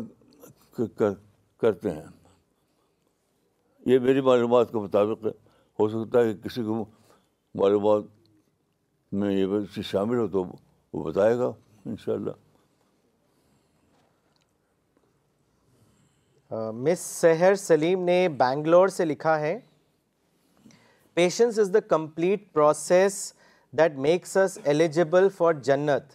[0.97, 2.03] کرتے ہیں
[3.85, 5.31] یہ میری معلومات کے مطابق ہے
[5.79, 6.83] ہو سکتا ہے کہ کسی کو
[7.61, 8.03] معلومات
[9.19, 10.43] میں یہ شامل ہو تو
[10.93, 11.51] وہ بتائے گا
[11.85, 12.47] ان شاء اللہ
[16.87, 19.57] مس سہر سلیم نے بینگلور سے لکھا ہے
[21.13, 23.17] patience is the complete process
[23.77, 26.11] that makes us eligible for جنت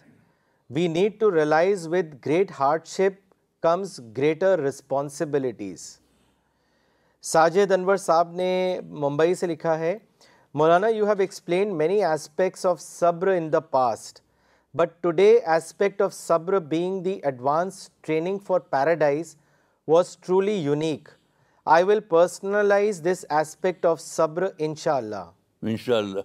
[0.75, 2.51] we need to realise with great
[2.95, 3.21] hardship
[3.63, 5.95] comes greater responsibilities
[7.27, 8.47] Sajid Anwar sahab نے
[9.03, 9.95] ممبئی سے لکھا ہے
[10.61, 14.19] Maulana you have explain many aspects of صبر in the past
[14.77, 17.73] but today aspect of صبر being the advance
[18.05, 19.25] training for paradise
[19.87, 21.03] was truly unique
[21.75, 25.25] I will personalise this aspect of صبر ان شاء اللہ
[25.61, 26.23] ان شاء اللہ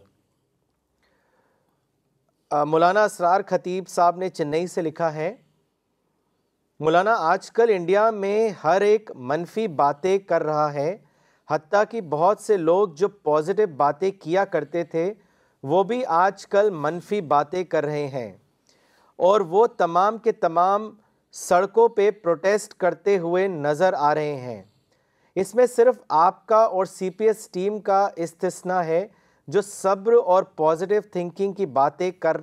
[2.67, 5.35] مولانا اسرار خطیب صاحب نے چنئی سے لکھا ہے
[6.85, 10.97] مولانا آج کل انڈیا میں ہر ایک منفی باتیں کر رہا ہے
[11.51, 15.03] حتیٰ کہ بہت سے لوگ جو پازیٹیو باتیں کیا کرتے تھے
[15.73, 18.33] وہ بھی آج کل منفی باتیں کر رہے ہیں
[19.31, 20.91] اور وہ تمام کے تمام
[21.47, 24.63] سڑکوں پہ پروٹیسٹ کرتے ہوئے نظر آ رہے ہیں
[25.45, 29.07] اس میں صرف آپ کا اور سی پی ایس ٹیم کا استثنا ہے
[29.57, 32.41] جو صبر اور پازیٹیو تھنکنگ کی باتیں کر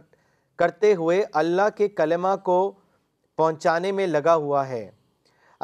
[0.60, 2.60] کرتے ہوئے اللہ کے کلمہ کو
[3.38, 4.90] پہنچانے میں لگا ہوا ہے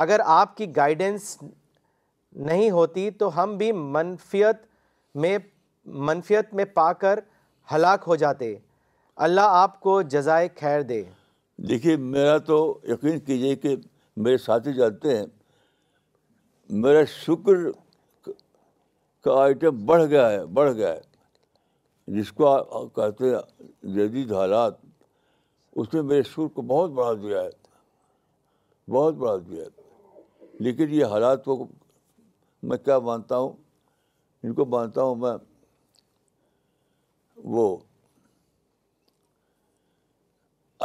[0.04, 1.38] اگر آپ کی گائیڈنس
[2.50, 3.72] نہیں ہوتی تو ہم بھی
[4.02, 4.66] منفیت
[5.24, 5.38] میں
[6.10, 7.20] منفیت میں پا کر
[7.74, 8.54] ہلاک ہو جاتے
[9.28, 11.02] اللہ آپ کو جزائے خیر دے
[11.70, 12.58] دیکھیے میرا تو
[12.90, 13.76] یقین کیجیے کہ
[14.26, 15.26] میرے ساتھی جانتے ہیں
[16.84, 17.70] میرا شکر
[19.24, 21.02] کا آئٹم بڑھ گیا ہے بڑھ گیا ہے
[22.20, 24.74] جس کو کہتے ہیں جدید حالات
[25.82, 27.62] اس نے میرے شکر کو بہت بڑھا دیا ہے
[28.92, 29.36] بہت بڑا
[30.64, 31.66] لیکن یہ حالات کو
[32.68, 33.54] میں کیا مانتا ہوں
[34.46, 35.34] ان کو مانتا ہوں میں
[37.56, 37.76] وہ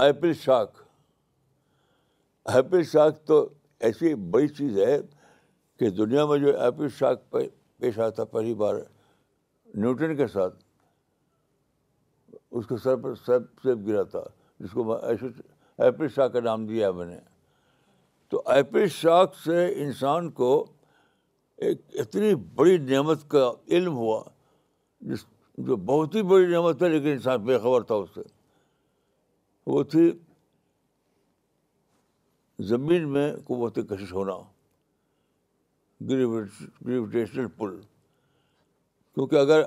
[0.03, 0.77] ایپل شاک
[2.55, 3.47] ایپل شاک تو
[3.87, 4.97] ایسی بڑی چیز ہے
[5.79, 6.89] کہ دنیا میں جو ایپل
[7.31, 7.47] پہ
[7.81, 8.75] پیش آیا تھا پہلی بار
[9.75, 10.57] نیوٹن کے ساتھ
[12.57, 14.23] اس کے سر پر سر سیب گرا تھا
[14.61, 17.19] جس کو ایپل شاک کا نام دیا میں نے
[18.31, 20.49] تو ایپل شاک سے انسان کو
[21.67, 24.23] ایک اتنی بڑی نعمت کا علم ہوا
[25.11, 25.25] جس
[25.67, 28.21] جو بہت ہی بڑی نعمت ہے لیکن انسان بے خبر تھا اس سے
[29.71, 30.11] وہ تھی
[32.69, 34.35] زمین میں قوت کشش ہونا
[36.09, 37.81] گریویٹیشنل پل
[39.15, 39.63] کیونکہ اگر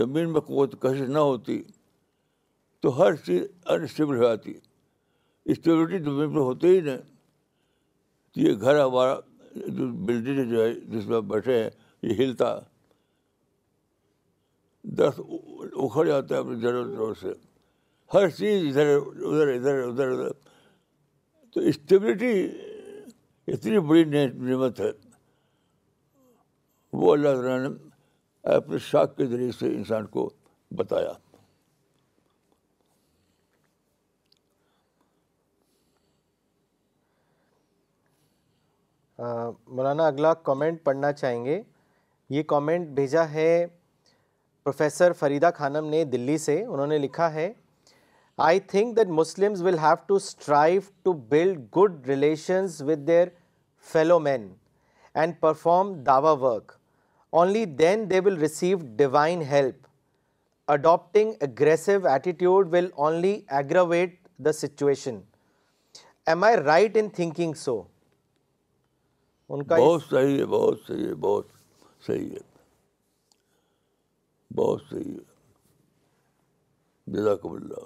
[0.00, 1.62] زمین میں قوت کشش نہ ہوتی
[2.82, 4.52] تو ہر چیز انسٹیبل ہو جاتی
[5.52, 7.10] اسٹیبلٹی زمین میں ہوتے ہی نہیں
[8.32, 9.14] تو یہ گھر ہمارا
[9.76, 11.70] جو بلڈنگ جو ہے جس میں بیٹھے ہیں
[12.02, 12.54] یہ ہلتا
[14.98, 15.20] درخت
[15.82, 17.32] اکھڑ جاتا ہے اپنے جڑوں جڑوں سے
[18.14, 20.28] ہر چیز ادھر ادھر ادھر ادھر ادھر
[21.54, 22.32] تو اسٹیبلٹی
[23.52, 24.90] اتنی بڑی نعمت ہے
[27.00, 27.74] وہ اللہ تعالیٰ نے
[28.54, 30.28] اپنے شاخ کے ذریعے سے انسان کو
[30.76, 31.12] بتایا
[39.30, 41.60] مولانا اگلا کامنٹ پڑھنا چاہیں گے
[42.36, 43.66] یہ کامنٹ بھیجا ہے
[44.64, 47.52] پروفیسر فریدہ خانم نے دلی سے انہوں نے لکھا ہے
[48.46, 53.28] I think that Muslims will have to strive to build good relations with their
[53.92, 54.48] fellow men
[55.14, 56.72] and perform Dawa work
[57.42, 59.86] only then they will receive divine help
[60.72, 64.04] adapting aggressive attitude will only eager
[64.44, 65.20] the situation
[66.28, 67.82] am I right in thinking so
[69.50, 71.46] بہت صحیح ہے بہت صحیح ہے بہت
[72.06, 72.06] بہت
[74.88, 75.30] صحیح صحیح ہے ہے
[77.14, 77.84] جزاکم اللہ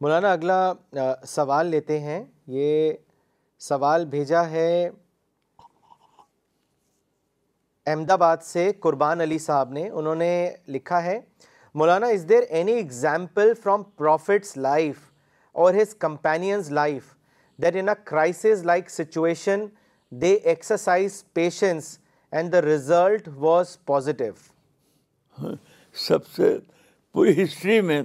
[0.00, 2.22] مولانا اگلا سوال لیتے ہیں
[2.54, 2.92] یہ
[3.68, 4.70] سوال بھیجا ہے
[7.90, 10.30] احمد آباد سے قربان علی صاحب نے انہوں نے
[10.76, 11.18] لکھا ہے
[11.78, 14.96] Maulana is there any example from prophet's life
[15.64, 17.14] اور his companions life
[18.04, 19.64] crisis like situation
[20.20, 21.96] they exercise patience
[22.32, 25.46] and the result was positive
[26.06, 26.56] سب سے
[27.12, 28.02] پوری ہسٹری میں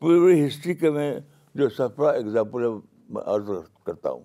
[0.00, 1.12] پوری ہسٹری کے میں
[1.54, 2.66] جو سفرا ایگزامپل
[3.10, 4.22] میں ہے کرتا ہوں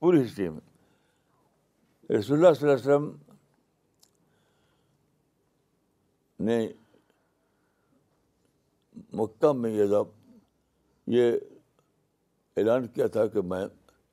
[0.00, 3.10] پوری ہسٹری میں رسول اللہ صلی اللہ علیہ وسلم
[6.46, 6.66] نے
[9.20, 9.94] مکہ میں یہ
[11.18, 11.30] یہ
[12.58, 13.64] اعلان کیا تھا کہ میں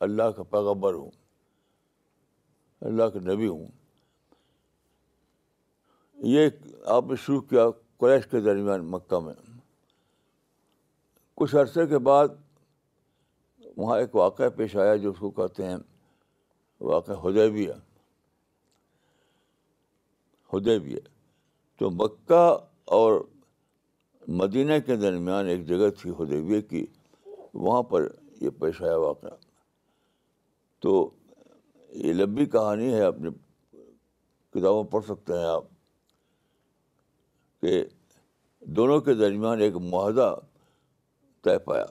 [0.05, 1.09] اللہ کا پیغمبر ہوں
[2.89, 3.67] اللہ کا نبی ہوں
[6.33, 6.47] یہ
[6.95, 7.65] آپ نے شروع کیا
[8.01, 9.33] قریش کے درمیان مکہ میں
[11.41, 12.27] کچھ عرصے کے بعد
[13.77, 15.77] وہاں ایک واقعہ پیش آیا جو اس کو کہتے ہیں
[16.91, 17.73] واقعہ حدیبیہ
[20.53, 20.99] حدیبیہ
[21.79, 22.45] تو مکہ
[22.99, 23.19] اور
[24.41, 26.85] مدینہ کے درمیان ایک جگہ تھی حدیبیہ کی
[27.65, 28.07] وہاں پر
[28.41, 29.35] یہ پیش آیا واقعہ
[30.81, 31.09] تو
[32.03, 33.29] یہ لمبی کہانی ہے اپنی
[34.53, 35.63] کتابوں پڑھ سکتے ہیں آپ
[37.61, 37.83] کہ
[38.77, 40.33] دونوں کے درمیان ایک معاہدہ
[41.43, 41.85] طے پایا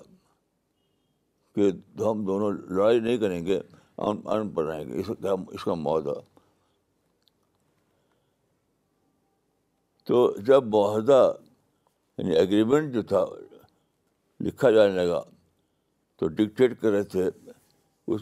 [1.55, 1.71] کہ
[2.05, 3.59] ہم دونوں لڑائی نہیں کریں گے
[4.07, 6.15] ان رہیں گے اس کا اس کا معاہدہ
[10.09, 11.23] تو جب معاہدہ
[12.19, 13.25] یعنی اگریمنٹ جو تھا
[14.47, 15.21] لکھا جانے لگا
[16.25, 17.25] تو ڈکٹیٹ کر رہے تھے
[18.15, 18.21] اس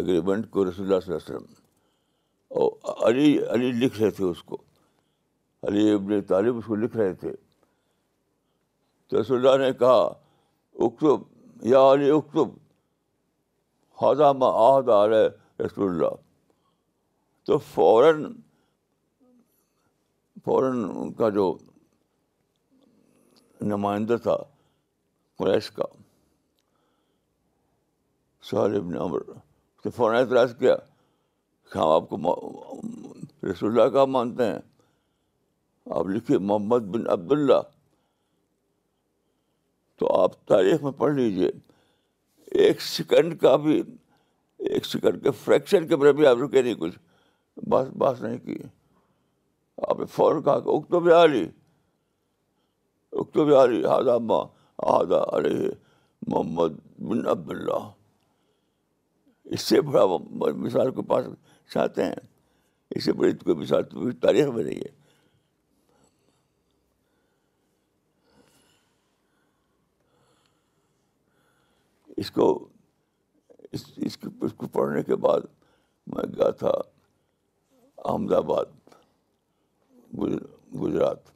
[0.00, 4.42] اگریمنٹ کو رسول اللہ صلی اللہ علیہ وسلم اور علی علی لکھ رہے تھے اس
[4.50, 4.56] کو
[5.68, 7.32] علی ابن طالب اس کو لکھ رہے تھے
[9.08, 9.98] تو رسول اللہ نے کہا
[10.86, 12.56] اکتب یا علی اکتب
[14.10, 15.28] ادا ما آحد آ رہے
[15.64, 16.16] رسول اللہ
[17.46, 18.24] تو فوراً
[20.44, 21.54] فوراً ان کا جو
[23.74, 24.36] نمائندہ تھا
[25.42, 25.84] قریش کا
[28.50, 30.74] سہل ابن اس نے فوراً اعتراض کیا
[31.72, 32.80] کہ ہم آپ کو
[33.50, 34.58] رسول اللہ کا مانتے ہیں
[35.98, 37.60] آپ لکھیے محمد بن عبداللہ
[39.98, 41.50] تو آپ تاریخ میں پڑھ لیجئے
[42.64, 43.80] ایک سیکنڈ کا بھی
[44.70, 46.98] ایک سیکنڈ کے فریکشن کے برے بھی آپ رکے نہیں کچھ
[47.72, 48.58] بات بات نہیں کی
[49.88, 51.42] آپ نے فوراً کہا کہ اکتو بھی بے
[53.18, 54.42] اکتو بھی تو بہاری ماں اب
[54.96, 55.54] آدھا ارے
[56.28, 57.84] محمد بن عبداللہ
[59.54, 60.04] اس سے بڑا
[60.60, 61.26] مثال کے پاس
[61.72, 62.14] چاہتے ہیں
[62.96, 64.94] اس سے بڑی کوئی مثال کی تاریخ ہے
[72.20, 72.46] اس کو
[73.78, 75.40] اس اس کو پڑھنے کے بعد
[76.14, 76.70] میں گیا تھا
[78.10, 78.66] احمد آباد
[80.80, 81.28] گجرات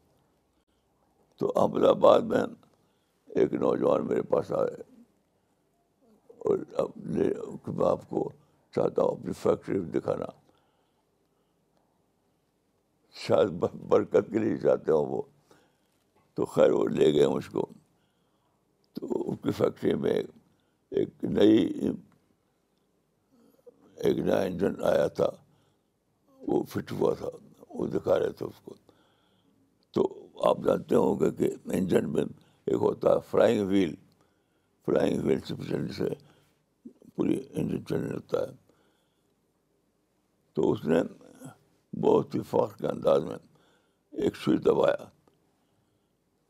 [1.38, 2.44] تو احمد آباد میں
[3.40, 4.82] ایک نوجوان میرے پاس آئے
[6.48, 7.28] اپنے
[7.86, 8.28] آپ کو
[8.74, 10.26] چاہتا ہوں اپنی فیکٹری میں دکھانا
[13.26, 15.20] شاید برکت کے لیے چاہتے ہوں وہ
[16.34, 17.66] تو خیر وہ لے گئے اس کو
[18.94, 20.14] تو اس کی فیکٹری میں
[20.98, 21.58] ایک نئی
[23.96, 25.28] ایک نیا انجن آیا تھا
[26.46, 27.28] وہ فٹ ہوا تھا
[27.78, 28.74] وہ دکھا رہے تھے اس کو
[29.94, 30.06] تو
[30.48, 33.94] آپ جانتے ہوں گے کہ انجن میں ایک ہوتا ہے فرائنگ ویل
[34.86, 36.08] فرائنگ ویل سے
[37.20, 38.52] پوری انجن چلنے لگتا ہے
[40.54, 41.00] تو اس نے
[42.02, 43.36] بہت ہی فخر کے انداز میں
[44.22, 45.04] ایک سوئی دبایا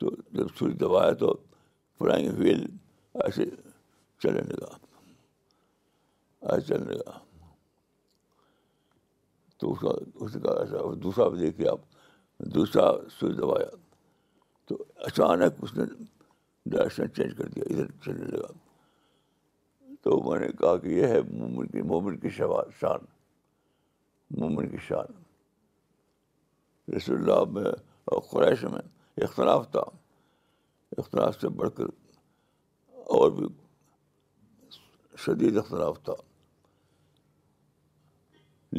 [0.00, 1.32] تو جب سوئی دبایا تو
[2.38, 2.64] ویل
[3.24, 3.44] ایسے
[4.22, 4.74] چلنے لگا
[6.52, 7.18] ایسے چلنے لگا
[9.58, 9.84] تو اس
[10.24, 11.80] اس کا ایسا دوسرا بھی دیکھے آپ
[12.54, 12.86] دوسرا
[13.18, 13.76] سوئی دبایا
[14.68, 18.52] تو اچانک اس نے ڈائریکشن چینج کر دیا ادھر چلنے لگا
[20.02, 23.04] تو میں نے کہا کہ یہ ہے مومن کی مومن کی شوا شان
[24.40, 25.12] مومن کی شان
[26.94, 27.70] رسول اللہ میں
[28.12, 28.82] اور قریش میں
[29.24, 29.82] اختلاف تھا
[31.00, 31.88] اختلاف سے بڑھ کر
[33.18, 33.46] اور بھی
[35.26, 36.12] شدید اختلاف تھا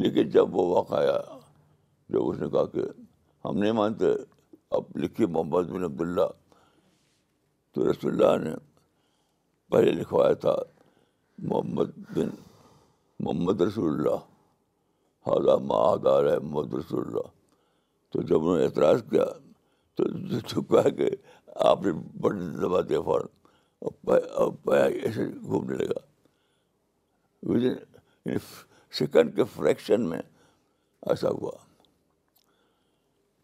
[0.00, 1.16] لیکن جب وہ واقع آیا
[2.12, 2.80] جب اس نے کہا کہ
[3.44, 4.12] ہم نہیں مانتے
[4.76, 6.26] اب لکھیے محمد بن عبداللہ
[7.74, 8.54] تو رسول اللہ نے
[9.72, 10.54] پہلے لکھوایا تھا
[11.38, 12.28] محمد بن
[13.20, 17.28] محمد رسول اللہ اولا رہے محمد رسول اللہ
[18.12, 19.24] تو جب انہوں نے اعتراض کیا
[19.96, 20.04] تو
[20.48, 21.08] چھپا کہ
[21.70, 24.12] آپ نے بڑے دبا دیا فوراً
[25.04, 25.84] ایسے گھومنے
[27.50, 27.64] ود
[28.24, 28.36] ان
[28.98, 30.18] سیکنڈ کے فریکشن میں
[31.10, 31.50] ایسا ہوا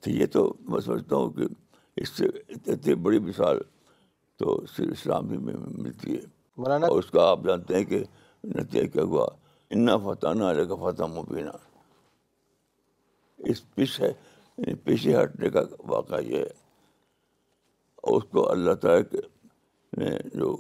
[0.03, 1.47] تو یہ تو میں سمجھتا ہوں کہ
[2.03, 2.27] اس سے
[2.69, 3.59] اتنی بڑی مثال
[4.39, 6.25] تو صرف اسلام ہی میں ملتی ہے
[6.67, 8.03] اور اس کا آپ جانتے ہیں کہ
[8.55, 9.27] نتیجہ کیا ہوا
[9.77, 11.51] انا فتح نہ فتح مبینہ
[13.51, 14.13] اس پیچھے ہے
[14.71, 16.51] یعنی ہٹنے کا واقعہ یہ ہے
[18.03, 19.21] اور اس کو اللہ تعالیٰ کے
[20.03, 20.57] نے جو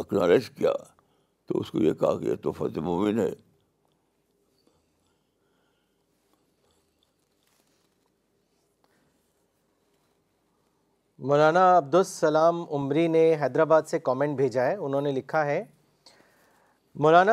[0.00, 0.72] اکنالیج کیا
[1.48, 3.30] تو اس کو یہ کہا کہ یہ تو فتح مبین ہے
[11.28, 15.60] مولانا عبدالسلام عمری نے حیدرآباد سے کامنٹ بھیجا ہے انہوں نے لکھا ہے
[17.04, 17.32] مولانا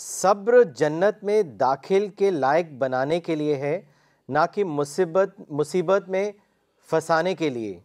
[0.00, 3.80] صبر جنت میں داخل کے لائق بنانے کے لیے ہے
[4.36, 6.30] نہ کہ مصیبت مصیبت میں
[6.90, 7.78] پھنسانے کے لیے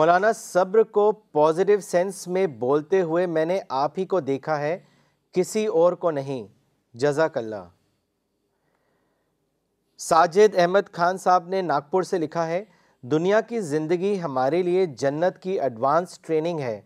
[0.00, 4.76] مولانا صبر کو پازیٹیو سینس میں بولتے ہوئے میں نے آپ ہی کو دیکھا ہے
[5.34, 6.44] کسی اور کو نہیں
[7.04, 7.68] جزاک اللہ
[10.08, 12.64] ساجد احمد خان صاحب نے ناگپور سے لکھا ہے
[13.10, 16.80] دنیا کی زندگی ہمارے لیے جنت کی ایڈوانس ٹریننگ ہے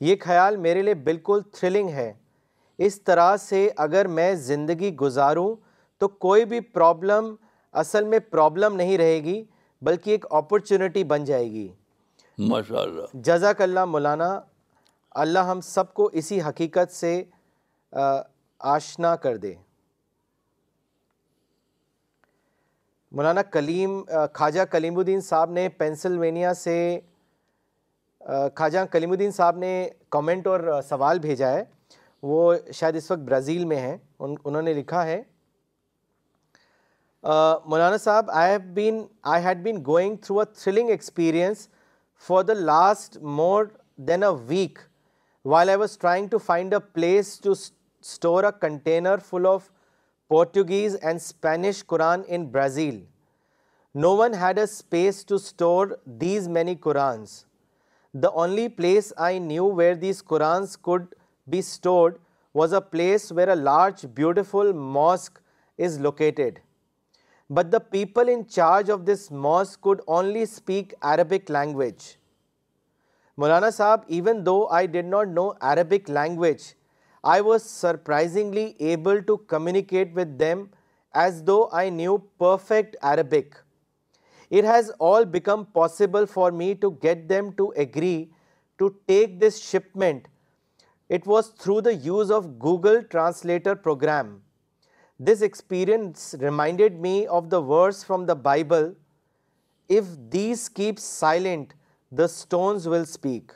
[0.00, 2.12] یہ خیال میرے لیے بالکل تھرلنگ ہے
[2.86, 5.54] اس طرح سے اگر میں زندگی گزاروں
[6.00, 7.34] تو کوئی بھی پرابلم
[7.82, 9.42] اصل میں پرابلم نہیں رہے گی
[9.86, 11.68] بلکہ ایک اپرچونٹی بن جائے گی
[12.48, 14.30] ماشاء اللہ جزاک اللہ مولانا
[15.24, 17.20] اللہ ہم سب کو اسی حقیقت سے
[18.76, 19.54] آشنا کر دے
[23.16, 23.98] مولانا کلیم
[24.34, 26.76] خواجہ کلیم الدین صاحب نے پینسلوینیا سے
[28.56, 29.72] خواجہ کلیم الدین صاحب نے
[30.12, 31.62] کمنٹ اور سوال بھیجا ہے
[32.30, 35.20] وہ شاید اس وقت برازیل میں ہیں ان انہوں نے لکھا ہے
[37.70, 39.02] Maulana sahab I have been
[39.32, 41.68] I had been going through a thrilling experience
[42.28, 43.64] for the last more
[44.08, 44.78] than a week
[45.54, 47.52] while I was trying to find a place to
[48.02, 49.70] store a container full of
[50.32, 52.94] Portuguese and Spanish Quran in Brazil.
[54.04, 57.32] No one had a space to store these many Qurans.
[58.22, 61.06] The only place I knew where these Qurans could
[61.54, 62.18] be stored
[62.62, 65.42] was a place where a large, beautiful mosque
[65.76, 66.60] is located.
[67.50, 72.04] But the people in charge of this mosque could only speak Arabic language.
[73.38, 76.70] Maulana Sahab, even though I did not know Arabic language,
[77.22, 80.70] I was surprisingly able to communicate with them
[81.14, 83.54] as though I knew perfect Arabic.
[84.50, 88.32] It has all become possible for me to get them to agree
[88.78, 90.26] to take this shipment.
[91.08, 94.42] It was through the use of Google Translator program.
[95.20, 98.92] This experience reminded me of the verse from the Bible,
[99.88, 101.74] "If these keep silent,
[102.10, 103.50] the stones will speak."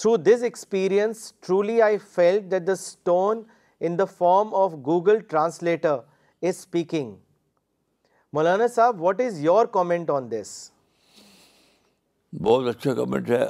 [0.00, 3.42] Through this experience truly I feel the stone
[4.18, 5.18] form of Google
[8.32, 10.52] Maulana sahab what is your comment on this
[12.42, 13.42] بہت اچھا comment ہے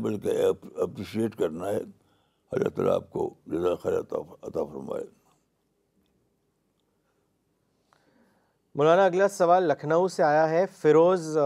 [0.00, 0.44] بلکہ
[0.82, 2.64] appreciate کرنا ہے
[8.76, 11.36] مولانا اگلا سوال لکھنؤ سے آیا ہے فیروز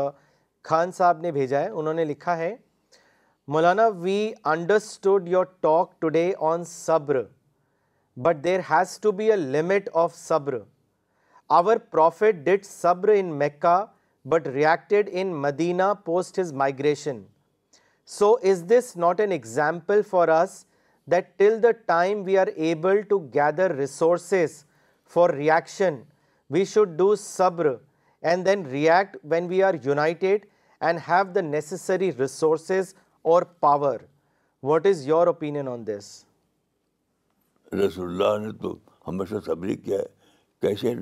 [0.68, 2.54] خان صاحب نے بھیجا ہے انہوں نے لکھا ہے
[3.54, 4.16] Maulana we
[4.52, 7.20] understood your talk today on صبر
[8.24, 10.58] but there has to be a limit of صبر
[11.58, 13.84] آور پروفٹ ڈٹ صبر in Mecca
[14.32, 17.22] but reacted in Medina post his migration
[18.18, 20.64] so is this not an example for us
[21.12, 24.62] that till the time we are able to gather resources
[25.14, 26.00] for reaction
[26.58, 27.74] we should do صبر
[28.30, 30.46] and then react when we are united
[30.94, 31.42] رسول
[37.98, 38.74] اللہ تو
[39.06, 40.06] ہمیشہ سبری کیا ہے
[40.60, 40.94] کیسے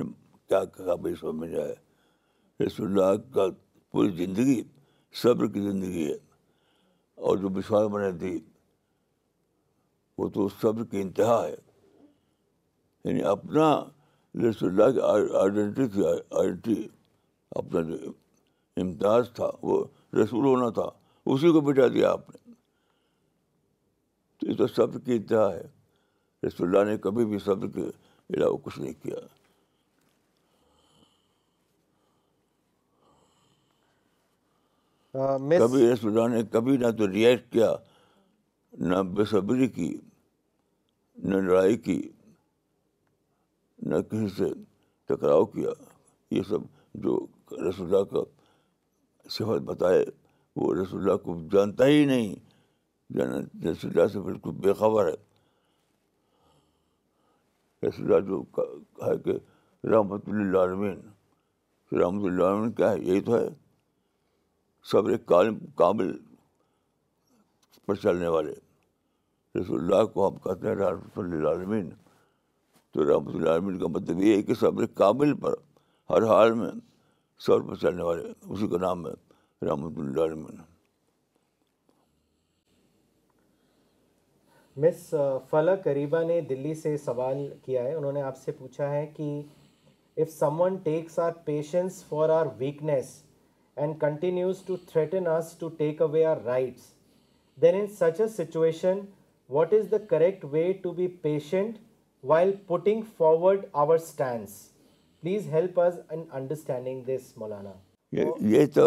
[2.67, 3.47] رسول اللہ کا
[3.93, 4.63] پوری زندگی
[5.23, 6.17] صبر کی زندگی ہے
[7.27, 8.39] اور جو وشواس بنے دی
[10.19, 11.55] وہ تو صبر کی انتہا ہے
[13.05, 13.69] یعنی اپنا
[14.49, 15.79] رسول اللہ
[16.65, 16.83] کی
[18.83, 19.85] امتیاز تھا وہ
[20.23, 20.89] رسول ہونا تھا
[21.33, 22.43] اسی کو بٹا دیا آپ نے
[24.57, 25.67] تو تو یہ کی انتہا ہے
[26.47, 27.83] رسول اللہ نے کبھی بھی صبر کے
[28.37, 29.21] علاوہ کچھ نہیں کیا
[35.59, 37.75] کبھی رسول اللہ نے کبھی نہ تو ریئیکٹ کیا
[38.93, 39.97] نہ بے صبری کی
[41.25, 42.01] نہ لڑائی کی
[43.91, 44.53] نہ کسی سے
[45.09, 45.71] ٹکراؤ کیا
[46.37, 46.63] یہ سب
[47.03, 47.27] جو
[47.69, 48.21] رسول اللہ کا
[49.33, 50.05] صفت بتائے
[50.57, 52.35] وہ رسول اللہ کو جانتا ہی نہیں
[53.17, 53.37] جانا
[53.71, 55.17] رسول اللہ سے بالکل بے خبر ہے
[57.87, 58.43] رسول اللہ جو
[59.07, 59.37] ہے کہ
[59.95, 60.97] رحمت اللہ عالمین
[62.01, 63.49] رحمۃ اللہ عالمین کیا ہے یہی تو ہے
[64.91, 65.17] صبر
[65.77, 66.17] کامل
[67.87, 68.53] پر چلنے والے
[69.59, 71.91] رسول اللہ کو ہم کہتے ہیں رحمۃ اللہ عالمین
[72.93, 75.55] تو رحمۃ اللہ عالمین کا مطلب یہ ہے کہ صبر کامل پر
[76.11, 76.71] ہر حال میں
[77.39, 79.13] چلنے والے اسی کا نام ہے
[79.69, 80.35] رحمۃ اللہ
[84.83, 85.15] مس
[85.51, 89.27] فلا کریبا نے دلی سے سوال کیا ہے انہوں نے آپ سے پوچھا ہے کہ
[90.23, 90.31] if
[90.61, 93.11] someone takes our patience for our weakness
[93.77, 95.25] and continues to threaten
[95.59, 96.93] to take away our rights
[97.63, 99.01] then in such a situation
[99.57, 101.79] what is the correct way to be patient
[102.29, 104.63] while putting forward our stands
[105.25, 107.71] please help us in understanding this Maulana
[108.53, 108.81] یہ تو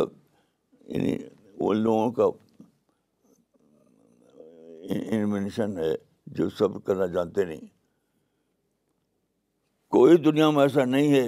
[0.88, 1.16] یعنی
[1.60, 2.24] وہ لوگوں کا
[4.96, 5.94] invention ہے
[6.40, 7.66] جو سب کرنا جانتے نہیں
[9.96, 11.26] کوئی دنیا میں ایسا نہیں ہے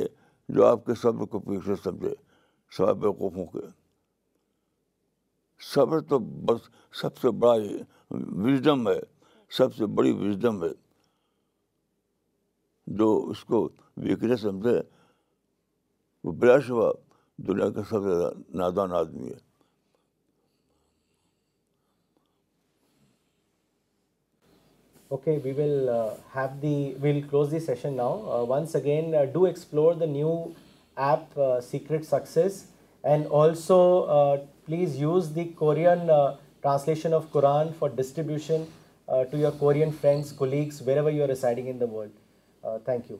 [0.55, 2.13] جو آپ کے صبر کو پیچھے سمجھے
[2.77, 3.65] صاحب کوفوں کے
[5.73, 6.19] صبر تو
[6.49, 6.69] بس
[7.01, 7.55] سب سے بڑا
[8.11, 8.99] وزڈم ہے
[9.57, 10.71] سب سے بڑی وزڈم ہے
[13.01, 13.67] جو اس کو
[14.07, 14.79] ویکنیس سمجھے
[16.23, 16.91] وہ بلا شبہ
[17.47, 19.37] دنیا کا سب سے نادان آدمی ہے
[25.15, 25.87] okay we will
[26.35, 30.33] have the the well close session now once again do explore the new
[31.07, 31.39] app
[31.69, 32.63] secret success
[33.11, 33.77] and also
[34.65, 36.07] please use the Korean
[36.61, 38.63] translation of Quran for distribution
[39.31, 43.17] to your Korean friends colleagues wherever you are residing in the world thank you